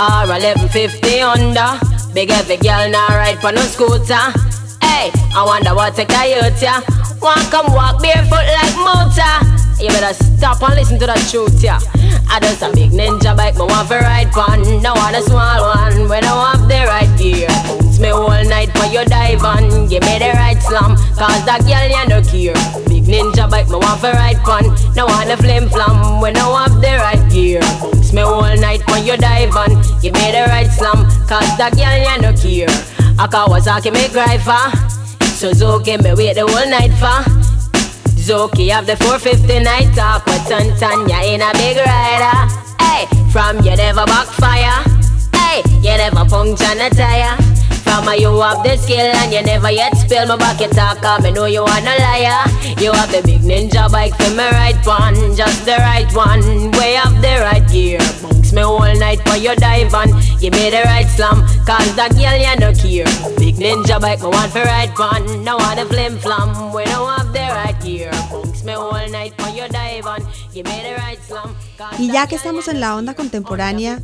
Or 0.00 0.24
1150 0.32 1.20
under. 1.20 1.78
Big 2.14 2.30
heavy 2.30 2.56
girl 2.56 2.88
now 2.88 3.08
ride 3.08 3.38
for 3.42 3.52
no 3.52 3.60
scooter. 3.68 4.32
Hey, 4.80 5.12
I 5.36 5.44
wonder 5.44 5.74
what 5.74 5.94
take 5.94 6.08
a 6.08 6.40
youth 6.40 6.62
ya. 6.62 6.80
Want 7.20 7.50
come 7.50 7.70
walk 7.74 8.00
barefoot 8.00 8.48
like 8.48 8.76
motor. 8.80 9.61
You 9.80 9.88
better 9.88 10.14
stop 10.14 10.62
and 10.62 10.74
listen 10.74 10.98
to 11.00 11.06
the 11.06 11.18
truth, 11.30 11.62
yeah. 11.62 11.80
I 12.30 12.38
just 12.40 12.62
a 12.62 12.70
big 12.72 12.90
ninja 12.92 13.36
bike, 13.36 13.54
me 13.56 13.66
want 13.66 13.88
for 13.88 13.98
ride 13.98 14.30
pan. 14.32 14.62
No 14.80 14.94
want 14.94 15.16
a 15.16 15.22
small 15.22 15.74
one 15.74 16.08
when 16.08 16.24
I 16.24 16.34
want 16.34 16.68
the 16.68 16.86
right 16.86 17.10
gear. 17.18 17.48
Bounce 17.66 17.98
me 17.98 18.08
all 18.08 18.30
night 18.46 18.70
for 18.78 18.86
your 18.86 19.04
dive 19.04 19.42
on. 19.44 19.88
Give 19.88 20.02
me 20.06 20.18
the 20.18 20.32
right 20.38 20.60
slam, 20.62 20.96
cause 21.18 21.44
that 21.44 21.66
girl 21.66 21.82
you 21.82 22.04
no 22.06 22.22
care. 22.22 22.54
Big 22.86 23.04
ninja 23.10 23.50
bike, 23.50 23.68
me 23.68 23.76
want 23.76 24.00
for 24.00 24.12
ride 24.12 24.38
pan. 24.46 24.70
No 24.94 25.06
want 25.06 25.30
a 25.30 25.36
flim 25.36 25.68
flam 25.68 26.20
when 26.20 26.36
I 26.36 26.46
want 26.48 26.80
the 26.80 26.96
right 27.02 27.22
gear. 27.30 27.60
Bounce 27.82 28.12
me 28.12 28.22
all 28.22 28.54
night 28.56 28.86
when 28.88 29.04
you 29.04 29.16
dive 29.16 29.56
on. 29.56 29.82
Give 30.00 30.14
me 30.14 30.30
the 30.30 30.46
right 30.48 30.70
slam, 30.70 31.04
cause 31.26 31.50
that 31.58 31.74
girl 31.74 31.96
you 31.98 32.16
no 32.22 32.30
care. 32.38 32.70
A 33.18 33.26
Kawasaki 33.26 33.92
me 33.92 34.08
driver. 34.08 34.72
Suzuki 35.36 35.96
me 35.96 36.14
wait 36.14 36.34
the 36.34 36.46
whole 36.46 36.70
night 36.70 36.94
for. 36.96 37.51
Zoki 38.22 38.70
have 38.70 38.86
the 38.86 38.96
450 39.02 39.64
night 39.66 39.90
talk 39.96 40.24
with 40.26 40.46
Tantanya 40.46 41.26
in 41.26 41.42
a 41.42 41.50
big 41.58 41.74
rider. 41.74 42.38
Hey, 42.78 43.02
from 43.34 43.58
you 43.66 43.74
never 43.74 44.06
backfire. 44.06 44.78
Hey, 45.34 45.58
you 45.82 45.90
never 45.98 46.24
puncture 46.30 46.70
a 46.70 46.88
tire. 46.88 47.34
From 47.82 48.06
a 48.06 48.14
you 48.14 48.30
have 48.38 48.62
the 48.62 48.76
skill 48.78 49.10
and 49.10 49.32
you 49.34 49.42
never 49.42 49.72
yet 49.72 49.96
spill 49.96 50.28
my 50.28 50.36
bucket 50.36 50.70
talk. 50.70 51.02
Cause 51.02 51.24
me 51.24 51.32
know 51.32 51.46
you 51.46 51.62
are 51.66 51.80
no 51.82 51.90
liar. 51.98 52.46
You 52.78 52.92
have 52.92 53.10
the 53.10 53.22
big 53.26 53.42
ninja 53.42 53.90
bike 53.90 54.14
for 54.14 54.30
me 54.30 54.46
right 54.54 54.78
one, 54.86 55.34
just 55.34 55.66
the 55.66 55.82
right 55.82 56.06
one. 56.14 56.70
Way 56.78 56.96
up 57.02 57.10
the 57.18 57.42
right 57.42 57.66
gear. 57.68 57.98
Bunks 58.22 58.52
me 58.52 58.62
all 58.62 58.94
night 59.02 59.18
for 59.26 59.36
your 59.36 59.56
dive 59.56 59.92
on. 59.94 60.14
Give 60.38 60.54
me 60.54 60.70
the 60.70 60.82
right 60.86 61.10
slam, 61.10 61.42
cause 61.66 61.90
that 61.98 62.14
girl 62.14 62.38
you 62.38 62.54
no 62.62 62.70
care. 62.70 63.10
Big 63.36 63.56
ninja 63.58 64.00
bike, 64.00 64.22
me 64.22 64.28
want 64.28 64.52
for 64.52 64.62
right 64.62 64.94
one. 64.96 65.42
No 65.42 65.56
want 65.56 65.80
a 65.80 65.86
flim 65.86 66.18
flam. 66.18 66.72
We 66.72 66.84
don't 66.84 67.10
have 67.10 67.21
Y 71.98 72.12
ya 72.12 72.26
que 72.26 72.36
estamos 72.36 72.68
en 72.68 72.80
la 72.80 72.96
onda 72.96 73.14
contemporánea, 73.14 74.00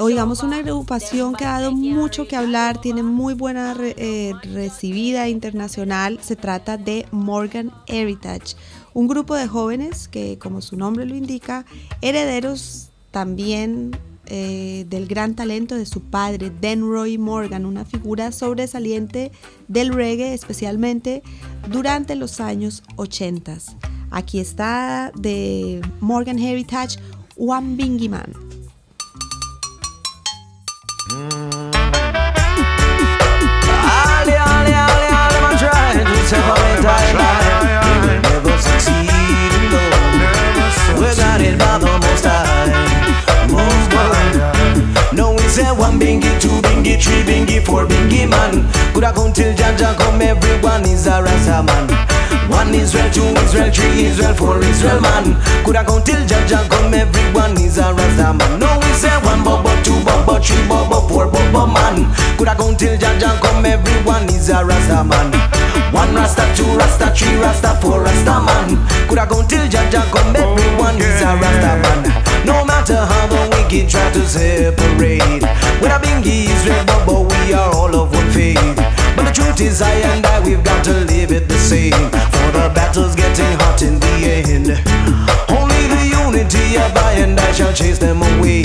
oigamos 0.00 0.42
una 0.42 0.58
agrupación 0.58 1.34
que 1.34 1.44
ha 1.44 1.60
dado 1.60 1.72
mucho 1.72 2.26
que 2.26 2.36
hablar, 2.36 2.80
tiene 2.80 3.02
muy 3.02 3.34
buena 3.34 3.74
re- 3.74 3.94
eh, 3.96 4.32
recibida 4.52 5.28
internacional. 5.28 6.18
Se 6.22 6.36
trata 6.36 6.76
de 6.76 7.06
Morgan 7.10 7.72
Heritage, 7.86 8.56
un 8.94 9.08
grupo 9.08 9.34
de 9.34 9.46
jóvenes 9.48 10.08
que, 10.08 10.38
como 10.38 10.60
su 10.60 10.76
nombre 10.76 11.06
lo 11.06 11.14
indica, 11.14 11.64
herederos 12.00 12.88
también 13.10 13.92
eh, 14.26 14.86
del 14.88 15.06
gran 15.06 15.34
talento 15.34 15.76
de 15.76 15.86
su 15.86 16.00
padre, 16.00 16.50
Denroy 16.60 17.18
Morgan, 17.18 17.66
una 17.66 17.84
figura 17.84 18.32
sobresaliente 18.32 19.32
del 19.68 19.92
reggae, 19.92 20.34
especialmente 20.34 21.22
durante 21.70 22.14
los 22.14 22.40
años 22.40 22.82
80. 22.96 23.58
Aquí 24.10 24.40
está 24.40 25.10
de 25.16 25.80
Morgan 26.00 26.38
Heritage, 26.38 26.98
One 27.36 27.76
Bingy 27.76 28.08
Man. 28.08 28.32
Say 45.52 45.70
one 45.70 46.00
bingy, 46.00 46.32
two 46.40 46.48
bingy, 46.64 46.96
three 46.96 47.22
bingy, 47.28 47.60
four 47.64 47.84
bingy 47.84 48.24
man. 48.28 48.64
Could 48.94 49.04
I 49.04 49.12
come 49.12 49.32
till 49.32 49.52
Jaja 49.52 49.94
come? 49.98 50.22
Everyone 50.22 50.84
is 50.88 51.06
a 51.06 51.22
Rasta 51.22 51.62
man. 51.62 51.84
One 52.48 52.74
Israel, 52.74 53.10
two 53.12 53.28
Israel, 53.44 53.70
three 53.70 54.08
Israel, 54.08 54.34
four 54.34 54.64
Israel 54.64 55.00
man. 55.00 55.36
Coulda 55.64 55.84
count 55.84 56.06
till 56.06 56.24
Jaja 56.24 56.64
come, 56.70 56.94
everyone 56.94 57.52
is 57.60 57.76
a 57.76 57.92
Rasta 57.92 58.32
man. 58.32 58.58
No, 58.58 58.80
we 58.80 58.90
say 58.96 59.12
one 59.28 59.44
bubble, 59.44 59.76
two 59.84 60.00
bubble, 60.04 60.40
three 60.40 60.66
bubble, 60.66 61.06
four 61.08 61.26
bubble 61.28 61.66
man. 61.68 62.08
Coulda 62.36 62.54
count 62.56 62.78
till 62.80 62.96
Jaja 62.96 63.36
come, 63.40 63.66
everyone 63.66 64.24
is 64.32 64.48
a 64.48 64.64
Rasta 64.64 65.04
man. 65.04 65.28
One 65.92 66.14
Rasta, 66.14 66.48
two 66.56 66.64
Rasta, 66.80 67.12
three 67.14 67.36
Rasta, 67.36 67.76
four 67.80 68.00
Rasta 68.00 68.40
man. 68.40 68.80
Coulda 69.06 69.26
count 69.26 69.50
till 69.50 69.68
Jaja 69.68 70.02
come, 70.10 70.34
everyone 70.34 70.96
is 70.96 71.20
a 71.20 71.36
Rasta 71.36 71.72
man. 71.84 72.31
No 72.44 72.64
matter 72.64 72.96
how 72.96 73.26
the 73.26 73.42
wicked 73.54 73.88
try 73.88 74.10
to 74.12 74.26
separate, 74.26 75.42
with 75.80 75.92
a 75.92 75.98
bingy 76.02 76.50
Israel, 76.50 76.84
but 77.06 77.22
we 77.30 77.52
are 77.52 77.70
all 77.74 77.94
of 77.94 78.12
one 78.12 78.30
faith. 78.30 78.58
But 79.14 79.26
the 79.26 79.32
truth 79.32 79.60
is, 79.60 79.80
I 79.82 79.92
and 80.10 80.26
I, 80.26 80.40
we've 80.40 80.64
got 80.64 80.84
to 80.84 80.92
live 81.06 81.30
it 81.32 81.48
the 81.48 81.58
same. 81.58 81.92
For 81.92 82.50
the 82.50 82.70
battle's 82.74 83.14
getting 83.14 83.54
hot 83.62 83.82
in 83.82 84.00
the 84.00 84.14
end. 84.26 84.68
Only 85.50 85.82
the 85.94 86.02
unity 86.10 86.76
of 86.76 86.90
I 86.96 87.22
and 87.22 87.38
I 87.38 87.52
shall 87.52 87.72
chase 87.72 87.98
them 87.98 88.22
away. 88.22 88.64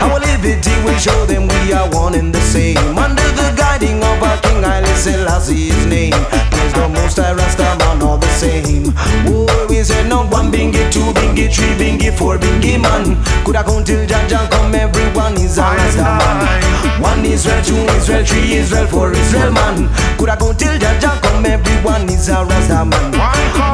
Our 0.00 0.20
liberty 0.20 0.74
will 0.84 0.98
show 0.98 1.26
them 1.26 1.48
we 1.48 1.72
are 1.72 1.88
one 1.90 2.14
and 2.14 2.32
the 2.32 2.40
same. 2.40 2.78
Under 2.96 3.28
the 3.34 3.54
guiding 3.56 3.98
of 3.98 4.22
our 4.22 4.38
King 4.42 4.62
Haile 4.62 4.94
Selassie, 4.94 5.70
his 5.70 5.86
name. 5.86 6.12
Praise 6.52 6.72
the 6.74 6.88
most 6.88 7.16
high 7.18 7.34
Rastaman, 7.34 8.02
all 8.02 8.18
the 8.18 8.28
same. 8.38 8.92
Oh, 9.26 9.57
we 9.78 9.84
said 9.84 10.08
no 10.08 10.26
one 10.26 10.50
bingy, 10.50 10.90
two 10.90 11.06
bingy, 11.14 11.46
three 11.46 11.70
bingy, 11.78 12.10
four 12.10 12.36
bingy 12.36 12.82
man. 12.82 13.14
Coulda 13.44 13.62
count 13.62 13.86
till 13.86 14.04
Jaja 14.06 14.50
come, 14.50 14.74
everyone 14.74 15.34
is 15.34 15.56
a 15.56 15.62
Rastaman. 15.62 17.00
One 17.00 17.24
Israel, 17.24 17.62
two 17.62 17.76
Israel, 17.94 18.24
three 18.24 18.58
Israel, 18.58 18.86
four 18.88 19.12
Israel 19.12 19.52
man. 19.52 19.88
Coulda 20.18 20.36
count 20.36 20.58
till 20.58 20.74
Jaja 20.82 21.22
come, 21.22 21.46
everyone 21.46 22.08
is 22.10 22.28
a 22.28 22.42
Rastaman. 22.42 23.14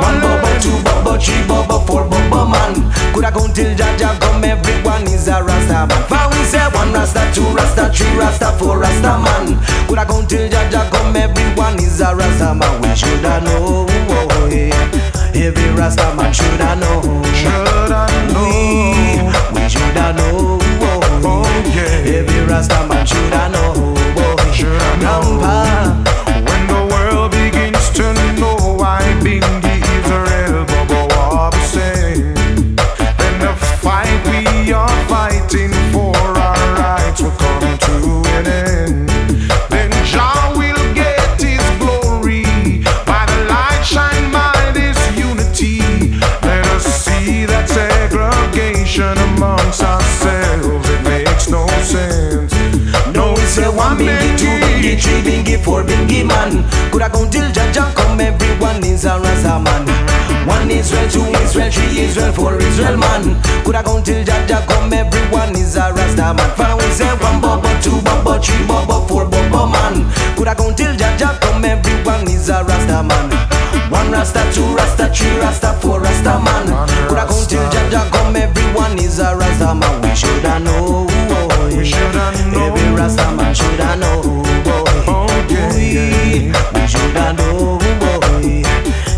One 0.05 0.20
bubble, 0.20 0.61
two 0.61 0.76
bubble, 0.84 1.16
three 1.18 1.40
bubble, 1.48 1.80
four 1.86 2.05
bubble 2.05 2.48
man. 2.52 2.74
Coulda 3.14 3.32
count 3.32 3.57
till 3.57 3.72
Jaja 3.74 4.20
come, 4.20 4.44
everyone 4.44 5.05
is 5.09 5.26
a 5.28 5.40
Rastaman. 5.40 6.05
For 6.05 6.24
we 6.36 6.44
say 6.44 6.68
one 6.76 6.92
Rasta, 6.92 7.24
two 7.32 7.48
Rasta, 7.57 7.88
three 7.88 8.12
Rasta, 8.18 8.52
four 8.59 8.76
Rasta 8.76 9.16
man. 9.24 9.57
Coulda 9.88 10.05
count 10.05 10.28
till 10.28 10.50
Jaja 10.50 10.84
come, 10.90 11.16
everyone 11.16 11.76
is 11.80 12.00
a 12.02 12.12
Rastaman. 12.12 12.82
We 12.82 12.94
shoulda 12.94 13.40
know, 13.40 13.86
oh, 13.88 14.28
oh, 14.36 14.48
yeah. 14.52 15.13
Every 15.37 15.70
Rasta 15.70 16.14
man 16.14 16.32
shoulda 16.32 16.76
know. 16.76 17.03
Shoulda 17.35 18.07
know. 18.32 18.47
We, 18.47 19.61
we 19.61 19.68
shoulda 19.68 20.12
know, 20.12 20.59
oh, 20.80 21.72
yeah. 21.74 22.18
every 22.18 22.41
Rasta 22.47 22.87
man 22.87 23.05
know. 23.53 23.95
Oh, 24.16 24.53
shoulda 24.53 24.95
Grandpa. 25.05 26.03
When 26.47 26.66
the 26.66 26.80
world 26.93 27.32
begins 27.32 27.91
to 27.91 28.12
know 28.41 28.78
I 28.80 29.03
been 29.22 29.43
the 29.61 29.74
Israel, 29.99 30.64
Wab 30.91 31.55
saying, 31.55 32.35
then 33.18 33.35
the 33.41 33.55
fight 33.82 34.18
we 34.30 34.72
are 34.72 35.05
fighting 35.07 35.72
for 35.93 36.16
our 36.16 36.74
rights 36.74 37.20
will 37.22 37.30
come 37.32 37.78
to 37.78 37.95
an 38.39 38.47
end. 38.47 38.73
Amongst 49.74 49.82
ourselves. 49.82 50.88
It 50.88 51.02
makes 51.04 51.48
no 51.48 51.66
sense. 51.82 52.52
No, 53.14 53.34
it's 53.38 53.58
a 53.58 53.70
one 53.70 53.96
bingy, 53.96 54.38
two 54.38 54.46
bingy, 54.46 55.00
three 55.00 55.22
bingy, 55.22 55.62
four 55.62 55.82
bingy 55.82 56.26
man. 56.26 56.64
Coulda 56.90 57.08
count 57.10 57.32
till 57.32 57.50
Jaja 57.50 57.94
come, 57.94 58.20
everyone 58.20 58.84
is 58.84 59.04
a 59.04 59.18
Rasta 59.18 59.58
man. 59.60 59.86
One 60.46 60.70
Israel, 60.70 61.08
two 61.10 61.24
Israel, 61.42 61.70
three 61.70 62.04
Israel, 62.04 62.32
four 62.32 62.58
Israel 62.60 62.96
man. 62.96 63.40
Coulda 63.64 63.82
count 63.82 64.06
till 64.06 64.24
Jaja 64.24 64.66
come, 64.66 64.92
everyone 64.92 65.56
is 65.56 65.76
a 65.76 65.92
Rasta 65.92 66.34
man. 66.34 66.50
For 66.56 66.76
we 66.76 66.90
say 66.92 67.10
one 67.18 67.40
bubble, 67.40 67.70
two 67.82 68.00
bubble, 68.02 68.38
three 68.40 68.66
bubble, 68.66 69.06
four 69.06 69.24
bubble 69.26 69.66
man. 69.68 70.10
Coulda 70.36 70.54
count 70.54 70.76
till 70.76 70.94
Jaja 70.94 71.40
come, 71.40 71.64
everyone 71.64 72.28
is 72.28 72.48
a 72.48 72.64
Rasta 72.64 73.02
man. 73.02 73.53
One 74.05 74.12
Rasta, 74.12 74.44
two 74.52 74.74
Rasta, 74.76 75.09
three 75.14 75.34
Rasta, 75.38 75.72
four 75.80 75.98
Rasta 75.98 76.38
man. 76.38 76.66
Coulda 77.09 77.26
count 77.26 77.48
till 77.48 77.62
Jaja 77.70 78.11
come, 78.12 78.36
everyone 78.36 78.98
is 78.98 79.18
a 79.18 79.34
Rasta 79.34 79.74
man. 79.74 80.02
We 80.02 80.14
shoulda 80.14 80.59
know. 80.59 81.07
We 81.74 81.84
shoulda 81.86 82.32
know. 82.52 82.66
Every 82.66 82.94
Rasta 82.94 83.32
man 83.32 83.55
shoulda 83.55 83.96
know. 83.96 84.20
Oh, 84.66 85.46
yeah, 85.48 85.72
we, 85.72 86.52
we 86.78 86.86
shoulda 86.86 87.32
know. 87.32 87.78
Boy. 87.98 88.62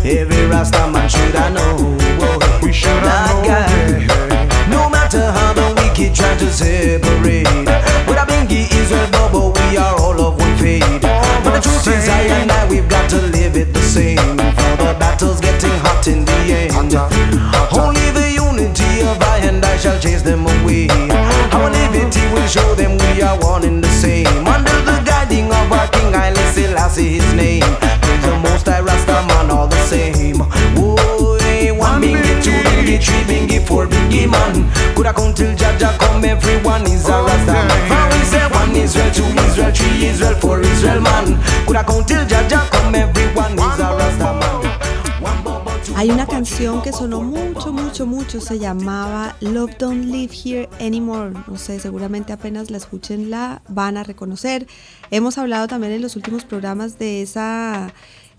Every 0.09 0.45
Rasta 0.45 0.89
man 0.89 1.09
shoulda 1.09 1.49
know. 1.49 1.97
Boy. 2.17 2.65
We 2.65 2.71
shoulda 2.71 3.27
know. 3.43 4.69
No 4.69 4.89
matter 4.89 5.31
how 5.31 5.51
the 5.51 5.67
wicked 5.81 6.15
try 6.15 6.33
to 6.37 6.49
separate, 6.49 7.45
in 16.07 16.23
the 16.25 16.39
end. 16.53 16.73
Only 17.75 18.07
the 18.11 18.31
unity 18.33 19.01
of 19.03 19.21
I 19.21 19.39
and 19.43 19.63
I 19.63 19.77
shall 19.77 19.99
chase 19.99 20.21
them 20.21 20.45
away. 20.47 20.87
Our 21.51 21.69
liberty 21.69 22.23
will 22.33 22.47
show 22.47 22.75
them 22.75 22.97
we 22.97 23.21
are 23.21 23.37
one 23.39 23.63
and 23.63 23.83
the 23.83 23.89
same. 23.89 24.27
Under 24.47 24.77
the 24.87 25.01
guiding 25.05 25.51
of 25.51 25.71
our 25.71 25.87
King 25.89 26.13
Haile 26.13 26.35
Selassie, 26.53 27.19
his 27.19 27.33
name. 27.33 27.63
Praise 28.01 28.23
the 28.25 28.39
most 28.43 28.65
high 28.67 28.81
Rastaman, 28.81 29.49
all 29.49 29.67
the 29.67 29.81
same. 29.83 30.39
Hey, 31.43 31.71
one 31.71 32.01
bingy, 32.01 32.41
two 32.43 32.51
bingy, 32.51 32.97
three 33.03 33.23
bingy, 33.27 33.59
four 33.67 33.85
bingy 33.87 34.29
man. 34.29 34.65
Coulda 34.95 35.13
count 35.13 35.35
till 35.35 35.53
Jaja 35.55 35.97
come, 35.99 36.23
everyone 36.23 36.83
is 36.83 37.07
a 37.07 37.11
Rastaman. 37.11 38.11
We 38.13 38.23
say 38.25 38.47
one 38.47 38.75
Israel, 38.75 39.11
two 39.11 39.25
Israel, 39.45 39.71
three 39.71 40.05
Israel, 40.07 40.35
four 40.35 40.61
Israel 40.61 41.01
man. 41.01 41.37
Coulda 41.65 41.83
count 41.83 42.07
till 42.07 42.25
Jaja 42.25 42.69
come, 42.71 42.95
everyone 42.95 43.51
is 43.51 43.55
a 43.55 43.55
Rastaman. 43.55 43.56
Hay 45.97 46.11
una 46.11 46.27
canción 46.27 46.83
que 46.83 46.93
sonó 46.93 47.23
mucho, 47.23 47.73
mucho, 47.73 48.05
mucho, 48.05 48.39
se 48.39 48.59
llamaba 48.59 49.35
Love 49.41 49.77
Don't 49.79 50.05
Live 50.05 50.31
Here 50.31 50.69
Anymore. 50.79 51.33
No 51.47 51.57
sé, 51.57 51.79
seguramente 51.79 52.31
apenas 52.31 52.69
la 52.69 52.77
escuchen 52.77 53.31
la 53.31 53.63
van 53.67 53.97
a 53.97 54.03
reconocer. 54.03 54.67
Hemos 55.09 55.39
hablado 55.39 55.67
también 55.67 55.93
en 55.93 56.03
los 56.03 56.15
últimos 56.15 56.45
programas 56.45 56.99
de 56.99 57.23
esa 57.23 57.91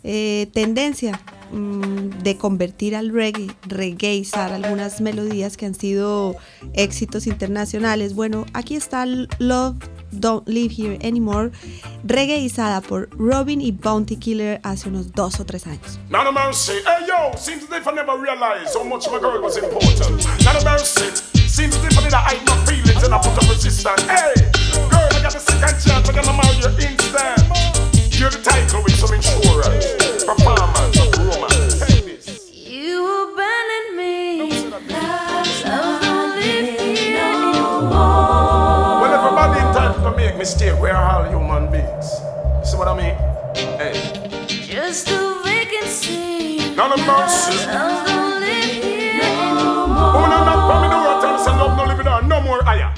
eh, 0.05 0.49
tendencia 0.53 1.21
mm, 1.51 2.23
de 2.23 2.37
convertir 2.37 2.95
al 2.95 3.09
reggae, 3.09 3.49
reggaeizar 3.67 4.53
algunas 4.53 5.01
melodías 5.01 5.57
que 5.57 5.67
han 5.67 5.75
sido 5.75 6.37
éxitos 6.75 7.27
internacionales. 7.27 8.15
Bueno, 8.15 8.47
aquí 8.53 8.77
está 8.77 9.05
Love 9.05 9.79
Don't 10.21 10.47
Live 10.49 10.73
Here 10.73 10.99
Anymore, 11.03 11.51
reggaeizada 12.05 12.81
por 12.81 13.09
Robin 13.17 13.61
y 13.61 13.73
Bounty 13.73 14.17
Killer 14.17 14.61
hace 14.63 14.89
unos 14.89 15.13
dos 15.13 15.41
o 15.41 15.45
tres 15.45 15.67
años. 15.67 15.99
Seems 17.39 17.65
as 17.65 17.73
if 17.73 17.87
I 17.87 17.93
never 17.93 18.17
realized 18.19 18.75
how 18.75 18.85
much 18.85 19.09
my 19.11 19.19
girl 19.19 19.41
was 19.41 19.57
important. 19.57 20.25
Not 20.45 20.61
a 20.61 20.65
mercy. 20.65 21.11
Seems 21.47 21.77
as 21.77 21.85
if 21.85 21.99
I 21.99 22.09
I 22.09 22.21
hide 22.21 22.47
my 22.47 22.57
feelings 22.67 23.03
and 23.05 23.15
I 23.15 23.19
put 23.19 23.37
up 23.37 23.49
resistance. 23.49 24.03
Hey, 24.03 24.35
girl, 24.91 25.09
I 25.13 25.23
got 25.23 25.35
a 25.35 25.41
second 25.41 25.77
chance. 25.79 26.09
I'm 26.09 26.15
gonna 26.15 26.33
marry 26.33 26.57
you 26.57 26.89
instant. 26.89 27.79
You're 28.19 28.31
the 28.31 28.43
title 28.43 28.83
with 28.83 28.97
some 28.97 29.15
insurance, 29.15 29.87
mistake. 40.39 40.75
We're 40.81 40.95
all 40.95 41.25
human 41.25 41.71
beings. 41.71 42.07
See 42.65 42.77
what 42.77 42.89
I 42.89 42.97
mean? 42.97 43.15
Hey, 43.77 44.47
Just 44.47 45.09
a 45.09 45.41
vacancy. 45.45 46.59
a 46.95 46.97
mercy. 46.97 47.67
Love 47.67 48.07
don't 48.07 48.41
live 48.41 48.83
here 48.83 49.21
anymore. 49.23 50.13
Woman, 50.15 50.31
I'm 50.33 50.47
not 50.47 50.71
coming 50.71 50.91
to 50.91 50.99
work 51.07 51.25
and 51.25 51.41
say 51.41 51.51
love 51.51 51.77
no 51.77 51.85
living 51.87 52.07
on 52.07 52.29
no 52.29 52.41
more 52.41 52.63
higher. 52.63 52.93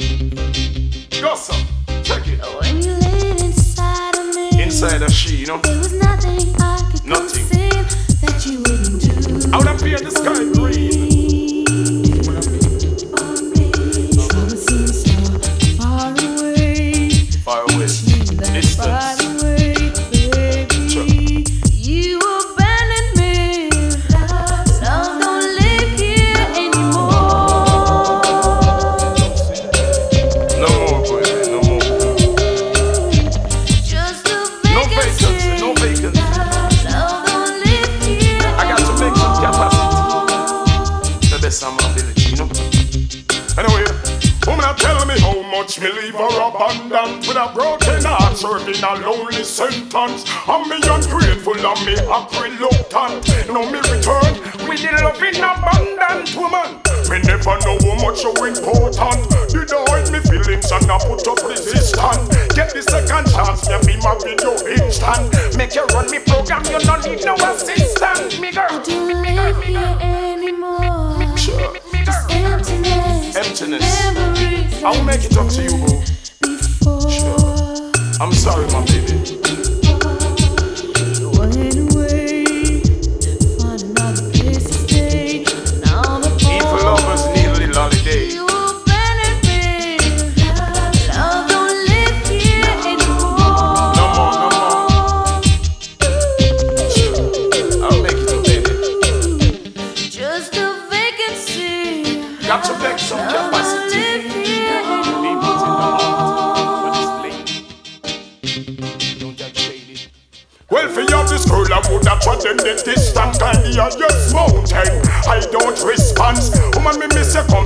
Go 1.21 1.35
so, 1.35 1.55
check 2.03 2.27
it. 2.27 2.41
When 2.61 2.83
you 2.83 2.93
laid 2.93 3.41
inside 3.41 4.17
of 4.17 4.35
me, 4.35 4.63
Inside 4.63 5.03
of 5.03 5.11
she, 5.11 5.37
you 5.37 5.47
know, 5.47 5.59
there 5.63 5.79
was 5.79 5.93
nothing 5.95 6.40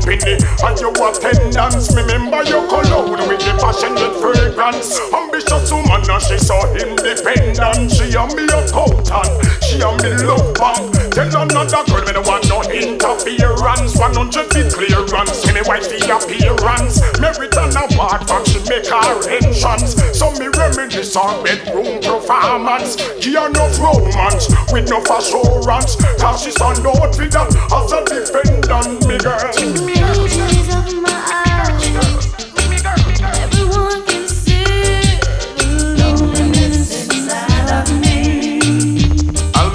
company 0.04 0.36
and 0.62 0.80
your 0.80 0.92
attendance. 0.92 1.94
Me 1.94 2.02
remember 2.02 2.42
your 2.44 2.66
cologne 2.68 3.28
with 3.28 3.40
the 3.40 3.56
passionate 3.60 4.14
fragrance. 4.20 5.00
Ambitious 5.12 5.72
woman, 5.72 6.02
and 6.08 6.22
she 6.22 6.38
so 6.38 6.56
independent. 6.76 7.90
She 7.92 8.16
and 8.16 8.34
me 8.34 8.44
accountant. 8.44 9.64
She 9.64 9.80
and 9.80 10.02
me 10.02 10.10
love 10.24 10.54
bomb. 10.54 11.03
Tell 11.14 11.30
another 11.30 11.84
girl, 11.86 12.02
me 12.04 12.10
no 12.10 12.22
want 12.22 12.48
no 12.48 12.58
interference. 12.74 13.94
100 13.96 14.50
feet 14.50 14.74
clearance. 14.74 15.30
See 15.38 15.52
me 15.54 15.62
wife 15.62 15.86
the 15.86 16.02
appearance. 16.10 16.98
Merit 17.22 17.54
an 17.54 17.70
award, 17.78 18.26
but 18.26 18.42
she 18.50 18.58
make 18.66 18.90
her 18.90 19.22
entrance. 19.30 19.94
So 20.10 20.34
me 20.42 20.50
reminisce 20.50 21.14
on 21.14 21.44
bedroom 21.44 22.02
performance. 22.02 22.96
Give 23.22 23.38
enough 23.46 23.78
romance 23.78 24.50
with 24.72 24.90
enough 24.90 25.06
assurance. 25.06 25.94
Cause 26.18 26.42
she 26.42 26.50
stand 26.50 26.84
out 26.84 27.14
with 27.14 27.30
that 27.30 27.54
as 27.70 27.92
a 27.94 28.02
defendant, 28.10 29.06
me 29.06 29.14
girl. 29.22 29.38
Tears 29.54 30.66
of 30.74 30.98
my 30.98 31.14
eyes. 31.30 32.34
Everyone 33.38 34.02
can 34.02 34.26
see 34.26 34.66
the 35.62 35.94
loneliness 35.94 37.06
inside 37.06 37.70
of 37.70 37.86
me. 38.02 38.58
I'll 39.54 39.70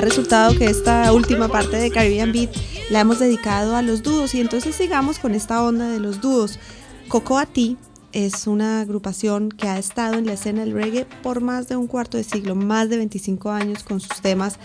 ha 0.00 0.02
resultado 0.02 0.56
que 0.56 0.64
esta 0.64 1.12
última 1.12 1.48
parte 1.48 1.76
de 1.76 1.90
Caribbean 1.90 2.32
Beat 2.32 2.56
la 2.88 3.00
hemos 3.00 3.18
dedicado 3.18 3.76
a 3.76 3.82
los 3.82 4.02
dúos 4.02 4.34
y 4.34 4.40
entonces 4.40 4.74
sigamos 4.74 5.18
con 5.18 5.34
esta 5.34 5.62
onda 5.62 5.90
de 5.90 6.00
los 6.00 6.22
dúos. 6.22 6.58
Cocoa 7.08 7.44
Tea 7.44 7.76
es 8.12 8.46
una 8.46 8.80
agrupación 8.80 9.50
que 9.50 9.68
ha 9.68 9.78
estado 9.78 10.14
en 10.14 10.24
la 10.24 10.32
escena 10.32 10.62
del 10.62 10.72
reggae 10.72 11.06
por 11.22 11.42
más 11.42 11.68
de 11.68 11.76
un 11.76 11.86
cuarto 11.86 12.16
de 12.16 12.24
siglo, 12.24 12.54
más 12.54 12.88
de 12.88 12.96
25 12.96 13.50
años 13.50 13.84
con 13.84 14.00
sus 14.00 14.22
temas. 14.22 14.58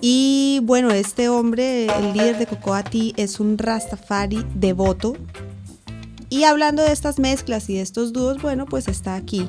Y 0.00 0.58
bueno, 0.64 0.90
este 0.90 1.28
hombre, 1.28 1.86
el 1.86 2.12
líder 2.12 2.38
de 2.38 2.46
Cocoa 2.46 2.82
Tea, 2.82 3.12
es 3.16 3.38
un 3.38 3.58
Rastafari 3.58 4.44
devoto. 4.56 5.14
Y 6.30 6.42
hablando 6.44 6.82
de 6.82 6.90
estas 6.90 7.20
mezclas 7.20 7.70
y 7.70 7.76
de 7.76 7.82
estos 7.82 8.12
dúos, 8.12 8.42
bueno, 8.42 8.66
pues 8.66 8.88
está 8.88 9.14
aquí 9.14 9.48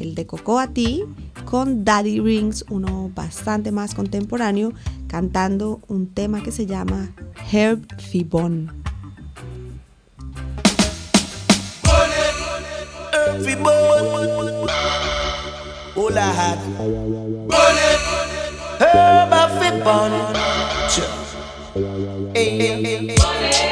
el 0.00 0.14
de 0.14 0.26
Cocoa 0.26 0.68
Tea 0.68 1.04
con 1.44 1.84
Daddy 1.84 2.20
Rings, 2.20 2.64
uno 2.70 3.10
bastante 3.14 3.70
más 3.70 3.94
contemporáneo, 3.94 4.72
cantando 5.06 5.80
un 5.88 6.08
tema 6.12 6.42
que 6.42 6.52
se 6.52 6.66
llama 6.66 7.12
Herb 7.50 7.84
Fibon. 8.00 8.72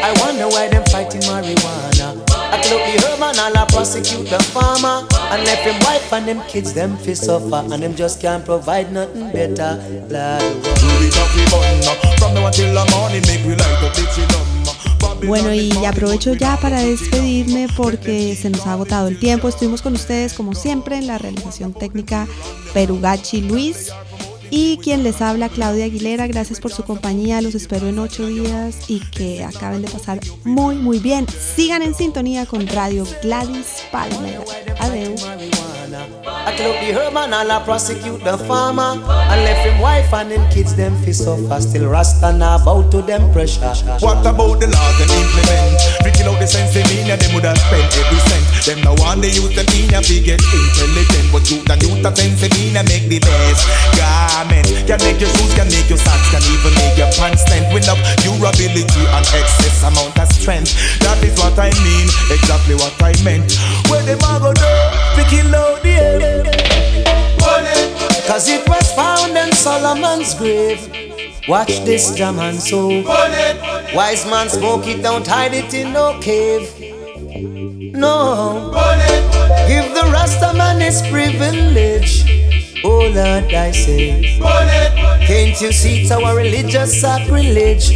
I 0.07 0.13
wonder 0.21 0.49
why 0.49 0.69
them 0.69 0.85
fighting 0.87 1.23
marijuana. 1.23 2.15
I 2.53 2.61
cloak 2.63 2.85
the 2.85 3.01
herb 3.07 3.23
and 3.23 3.39
all 3.39 3.57
I 3.57 3.65
prosecute 3.69 4.29
the 4.29 4.39
farmer 4.45 5.07
and 5.33 5.45
left 5.45 5.63
him 5.63 5.79
wife 5.85 6.13
and 6.13 6.27
them 6.27 6.43
kids 6.49 6.73
them 6.73 6.97
fi 6.99 7.15
suffer 7.15 7.63
and 7.73 7.83
them 7.83 7.95
just 7.95 8.21
can't 8.21 8.45
provide 8.45 8.93
nothing 8.93 9.31
better. 9.33 9.79
Lord. 11.85 11.99
From 12.19 12.35
now 12.35 12.47
until 12.47 12.75
the 12.75 12.85
morning, 12.91 13.23
make 13.27 13.45
we 13.45 13.55
light 13.55 13.83
up 13.83 13.95
the 13.95 14.03
chillum. 14.15 14.55
Bueno, 15.27 15.55
y 15.55 15.73
aprovecho 15.87 16.35
ya 16.35 16.59
para 16.61 16.81
despedirme 16.81 17.69
porque 17.77 18.37
se 18.37 18.51
nos 18.51 18.67
ha 18.67 18.73
agotado 18.73 19.09
el 19.09 19.19
tiempo. 19.19 19.49
Estuvimos 19.49 19.81
con 19.81 19.95
ustedes 19.95 20.35
como 20.35 20.55
siempre 20.55 20.99
en 20.99 21.07
la 21.07 21.17
realización 21.17 21.73
técnica 21.73 22.27
Perugachi 22.75 23.41
Luis 23.41 23.91
y 24.51 24.79
quien 24.79 25.03
les 25.03 25.21
habla 25.21 25.49
Claudia 25.49 25.87
Aguilera. 25.87 26.27
Gracias 26.27 26.61
por 26.61 26.73
su 26.73 26.85
compañía. 26.85 27.41
Los 27.41 27.55
espero 27.55 27.89
en 27.89 27.99
ocho 27.99 28.27
días 28.27 28.77
y 28.89 29.01
que 29.01 29.45
acaben 29.45 29.83
de 29.83 29.89
pasar 29.89 30.21
muy 30.45 30.77
muy 30.77 30.99
bien. 30.99 31.27
Sigan 31.29 31.83
en 31.83 31.95
sintonía 31.95 32.47
con 32.47 32.67
Radio 32.69 33.07
Gladys 33.23 33.85
Palmera. 33.91 34.41
Adiós. 34.81 35.25
I 36.47 36.57
the 36.57 37.11
and 37.17 37.35
all 37.35 37.51
I 37.51 37.63
prosecute 37.65 38.23
the 38.25 38.37
farmer 38.39 39.01
and 39.01 39.45
left 39.45 39.67
him 39.67 39.81
wife 39.81 40.13
and 40.13 40.31
him 40.31 40.45
kids 40.51 40.75
them 40.75 40.95
fi 41.05 41.13
suffer. 41.13 41.61
Still 41.61 41.89
Rasta 41.89 42.33
now 42.33 42.59
bow 42.63 42.89
to 42.91 43.03
them 43.03 43.33
pressure. 43.33 43.73
What 44.01 44.27
about 44.27 44.61
the 44.61 44.69
laws 44.69 44.99
them 44.99 45.11
implement? 45.13 45.81
We 46.05 46.11
kill 46.13 46.31
out 46.33 46.41
the 46.41 46.47
sense 46.47 46.75
they 46.75 46.85
mean, 46.85 47.07
yeah, 47.07 47.17
them 47.17 47.35
would 47.35 47.45
have 47.45 47.59
spent 47.59 47.89
every 47.97 48.21
cent. 48.29 48.45
Them 48.67 48.81
no 48.85 48.95
one 49.03 49.21
they 49.21 49.33
use 49.33 49.55
them 49.55 49.67
in, 49.73 49.91
yeah, 49.91 50.03
we 50.05 50.21
get 50.21 50.41
intelligent. 50.41 51.33
But 51.33 51.49
youth 51.51 51.65
sense 52.17 52.41
they 52.41 52.51
mean, 52.53 52.75
make 52.85 53.09
the 53.09 53.21
best 53.21 53.65
garment. 54.45 54.67
Can 54.87 54.99
make 55.01 55.21
your 55.21 55.31
shoes, 55.31 55.55
can 55.55 55.69
make 55.69 55.89
your 55.89 55.99
socks, 55.99 56.31
can 56.31 56.43
even 56.53 56.75
make 56.75 56.97
your 56.97 57.11
pants 57.13 57.43
stand. 57.43 57.73
With 57.73 57.85
enough 57.85 58.01
durability 58.23 59.05
and 59.07 59.27
excess 59.33 59.83
amount 59.83 60.19
of 60.19 60.29
strength. 60.33 60.75
That 61.01 61.23
is 61.25 61.39
what 61.39 61.59
I 61.59 61.71
mean, 61.83 62.09
exactly 62.31 62.75
what 62.75 62.95
I 63.03 63.15
meant. 63.25 63.53
Where 63.89 64.03
them 64.03 64.19
a 64.19 64.39
go 64.41 64.53
do? 64.53 64.63
Kill 65.29 65.55
out 65.55 65.83
the 65.83 65.95
herb. 65.95 66.47
Cause 68.27 68.49
it 68.49 68.67
was 68.69 68.93
found 68.93 69.37
in 69.37 69.53
Solomon's 69.53 70.35
grave. 70.35 70.89
Watch 71.47 71.85
this 71.85 72.15
jam 72.15 72.39
and 72.39 72.59
so. 72.59 73.03
Wise 73.95 74.25
man 74.27 74.49
smoke 74.49 74.87
it, 74.87 75.03
don't 75.03 75.27
hide 75.27 75.53
it 75.55 75.75
in 75.75 75.93
no 75.93 76.19
cave. 76.21 76.73
No. 77.95 78.73
Give 79.69 79.95
the 79.95 80.09
Rasta 80.11 80.53
man 80.55 80.81
his 80.81 81.03
privilege. 81.03 82.44
Oh 82.85 83.11
Lord, 83.15 83.53
I 83.53 83.71
say. 83.71 84.39
Can't 85.27 85.61
you 85.61 85.73
see 85.73 86.03
it's 86.03 86.11
our 86.11 86.37
religious 86.37 87.01
sacrilege? 87.01 87.89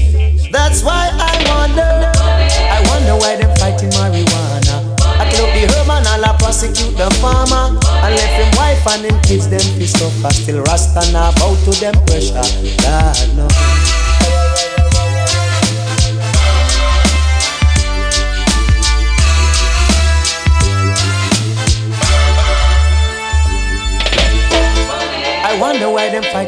That's 0.51 0.83
why 0.83 1.11
I 1.13 1.35
wonder. 1.53 2.13
I 2.17 2.81
wonder 2.89 3.15
why 3.21 3.37
them 3.37 3.55
fighting 3.57 3.91
marijuana. 3.91 4.99
I 5.21 5.29
cloak 5.35 5.53
the 5.53 5.67
herb 5.75 5.91
and 5.91 6.07
all 6.07 6.25
I 6.25 6.37
prosecute 6.39 6.97
the 6.97 7.11
farmer 7.21 7.77
And 8.05 8.15
left 8.15 8.35
him 8.39 8.51
wife 8.57 8.87
and 8.87 9.05
him 9.05 9.21
kids 9.23 9.49
them 9.49 9.61
fi 9.61 9.85
suffer 9.85 10.33
Still 10.33 10.63
Rasta 10.63 11.13
now 11.13 11.33
bow 11.33 11.57
to 11.65 11.71
them 11.81 11.95
pressure 12.07 12.47
God 12.83 13.37
no 13.37 13.49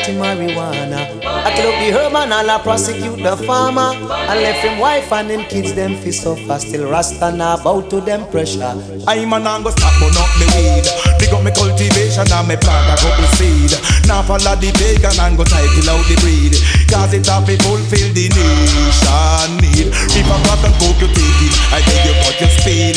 why 0.08 0.34
marijuana. 0.34 1.00
I 1.24 1.52
kill 1.54 1.68
up 1.68 1.78
the 1.80 1.90
herb 1.92 2.14
and 2.14 2.32
all 2.32 2.50
I 2.50 2.58
prosecute 2.62 3.22
the 3.22 3.36
farmer. 3.36 3.92
I 4.10 4.34
left 4.40 4.64
him 4.64 4.78
wife 4.78 5.12
and 5.12 5.30
him 5.30 5.42
kids 5.44 5.74
them 5.74 5.96
fi 5.96 6.10
suffer. 6.10 6.58
Still 6.58 6.90
Rasta 6.90 7.32
now 7.32 7.62
bow 7.62 7.80
to 7.88 8.00
them 8.00 8.26
pressure. 8.30 8.74
I 9.06 9.24
man 9.24 9.46
and 9.46 9.64
go 9.64 9.70
stop 9.70 9.92
burn 10.00 10.16
up 10.16 10.30
me 10.38 10.46
weed. 10.56 10.86
Dig 11.18 11.32
up 11.32 11.44
me 11.44 11.52
cultivation 11.52 12.26
and 12.32 12.48
me 12.48 12.56
plant 12.56 12.88
a 12.88 12.96
couple 13.02 13.28
seed. 13.36 13.72
Now 14.06 14.22
follow 14.22 14.56
the 14.56 14.72
pagan 14.78 15.18
and 15.20 15.36
go 15.36 15.44
title 15.44 15.90
out 15.90 16.04
the 16.08 16.16
breed. 16.22 16.56
Cause 16.88 17.12
it 17.14 17.26
have 17.26 17.46
to 17.46 17.56
fulfill 17.60 18.08
the 18.14 18.26
nation 18.30 19.50
need. 19.60 19.88
If 20.16 20.26
a 20.26 20.36
cotton 20.48 20.72
coke 20.80 21.00
you 21.00 21.10
take 21.12 21.40
it, 21.44 21.54
I 21.74 21.78
beg 21.84 22.00
you 22.08 22.14
cut 22.24 22.36
your 22.40 22.50
speed. 22.56 22.96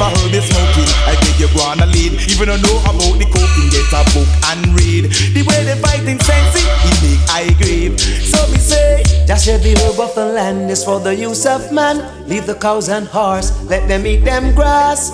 A 0.00 0.08
herb 0.08 0.32
is 0.32 0.48
smoking, 0.48 0.88
I 1.04 1.12
beg 1.20 1.36
you 1.38 1.48
go 1.52 1.60
on 1.60 1.80
a 1.80 1.86
lead. 1.86 2.16
Even 2.32 2.48
though 2.48 2.56
know 2.56 2.80
about 2.88 3.20
the 3.20 3.28
coking, 3.28 3.68
get 3.68 3.84
a 3.92 4.00
book 4.16 4.28
and 4.48 4.72
read. 4.72 5.12
The 5.36 5.44
way 5.44 5.60
they 5.64 5.76
fighting 5.76 6.18
sense, 6.20 6.56
it 6.56 6.96
make 7.04 7.20
I 7.28 7.52
grieve. 7.60 8.00
So 8.00 8.40
me 8.50 8.56
say, 8.56 9.02
Just 9.26 9.46
every 9.48 9.72
herb 9.72 10.00
of 10.00 10.14
the 10.14 10.24
land 10.24 10.70
is 10.70 10.82
for 10.82 11.00
the 11.00 11.14
use 11.14 11.44
of 11.44 11.70
man. 11.70 12.00
Leave 12.26 12.46
the 12.46 12.54
cows 12.54 12.88
and 12.88 13.06
horse, 13.06 13.52
let 13.64 13.88
them 13.88 14.06
eat 14.06 14.24
them 14.24 14.54
grass. 14.54 15.12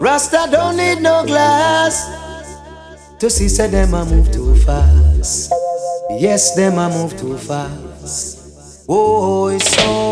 Rasta 0.00 0.48
don't 0.50 0.76
need 0.76 1.00
no 1.00 1.24
glass. 1.24 2.02
To 3.20 3.30
see 3.30 3.48
say 3.48 3.68
them 3.68 3.94
a 3.94 4.04
move 4.04 4.32
too 4.32 4.56
fast. 4.56 5.52
Yes, 6.10 6.56
them 6.56 6.78
a 6.78 6.88
move 6.88 7.16
too 7.16 7.38
fast. 7.38 8.84
Oh, 8.88 9.46
oh 9.46 9.46
it's 9.46 9.68
so. 9.76 10.10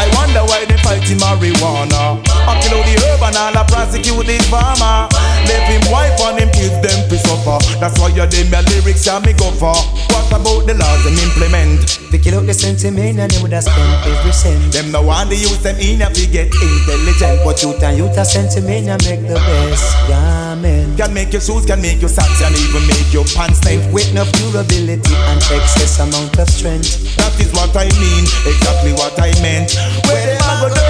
I 0.00 0.08
wonder 0.16 0.40
why 0.50 0.64
they 0.64 0.78
fighting 0.78 1.18
marijuana. 1.18 2.27
I 2.48 2.56
kill 2.64 2.80
out 2.80 2.84
the 2.88 2.96
herb 2.96 3.22
and 3.28 3.36
all 3.36 3.56
I 3.60 3.62
prosecute 3.68 4.24
the 4.24 4.40
farmer. 4.48 5.04
Left 5.44 5.68
him 5.68 5.84
wife 5.92 6.16
and 6.24 6.40
him 6.40 6.50
kids 6.50 6.80
them 6.80 7.04
to 7.12 7.16
suffer. 7.20 7.60
That's 7.76 8.00
why 8.00 8.08
you 8.08 8.24
them 8.24 8.48
your 8.48 8.64
lyrics 8.72 9.04
and 9.06 9.20
me 9.24 9.36
go 9.36 9.52
for. 9.52 9.76
What 10.08 10.32
about 10.32 10.64
the 10.64 10.74
laws 10.74 11.04
them 11.04 11.16
implement? 11.20 12.00
They 12.10 12.18
kill 12.18 12.40
out 12.40 12.46
the 12.48 12.54
sentiment 12.56 13.20
and 13.20 13.30
they 13.30 13.40
would 13.44 13.52
have 13.52 13.68
spent 13.68 14.00
every 14.08 14.32
cent. 14.32 14.72
Them 14.72 14.90
no 14.92 15.04
want 15.04 15.28
to 15.28 15.36
use 15.36 15.60
them 15.60 15.76
in 15.76 16.00
you 16.00 16.26
get 16.32 16.48
intelligent. 16.48 17.44
But 17.44 17.60
youth 17.62 17.82
and 17.84 17.96
youth 18.00 18.16
a 18.16 18.24
sentiment 18.24 18.88
and 18.88 19.00
make 19.04 19.22
the 19.28 19.36
best 19.36 19.84
garment. 20.08 20.96
Can 20.96 21.12
make 21.12 21.32
your 21.32 21.44
shoes, 21.44 21.68
can 21.68 21.80
make 21.84 22.00
your 22.00 22.08
socks, 22.08 22.40
and 22.40 22.56
even 22.56 22.82
make 22.88 23.12
your 23.12 23.28
pants 23.36 23.60
tight. 23.60 23.84
With 23.92 24.08
no 24.16 24.24
durability 24.40 25.14
and 25.28 25.38
excess 25.52 26.00
amount 26.00 26.38
of 26.40 26.48
strength. 26.48 26.96
That 27.20 27.36
is 27.38 27.52
what 27.52 27.76
I 27.76 27.92
mean, 28.00 28.24
exactly 28.48 28.96
what 28.96 29.14
I 29.20 29.36
meant. 29.44 29.76
Where 30.08 30.26
them 30.26 30.40
a 30.42 30.54
go 30.64 30.68
do? 30.72 30.82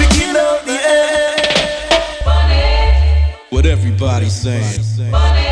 We 0.00 0.04
kill 0.16 0.36
out 0.36 0.64
the 0.64 0.72
air. 0.72 1.01
What 3.50 3.66
everybody's 3.66 4.32
saying. 4.32 5.51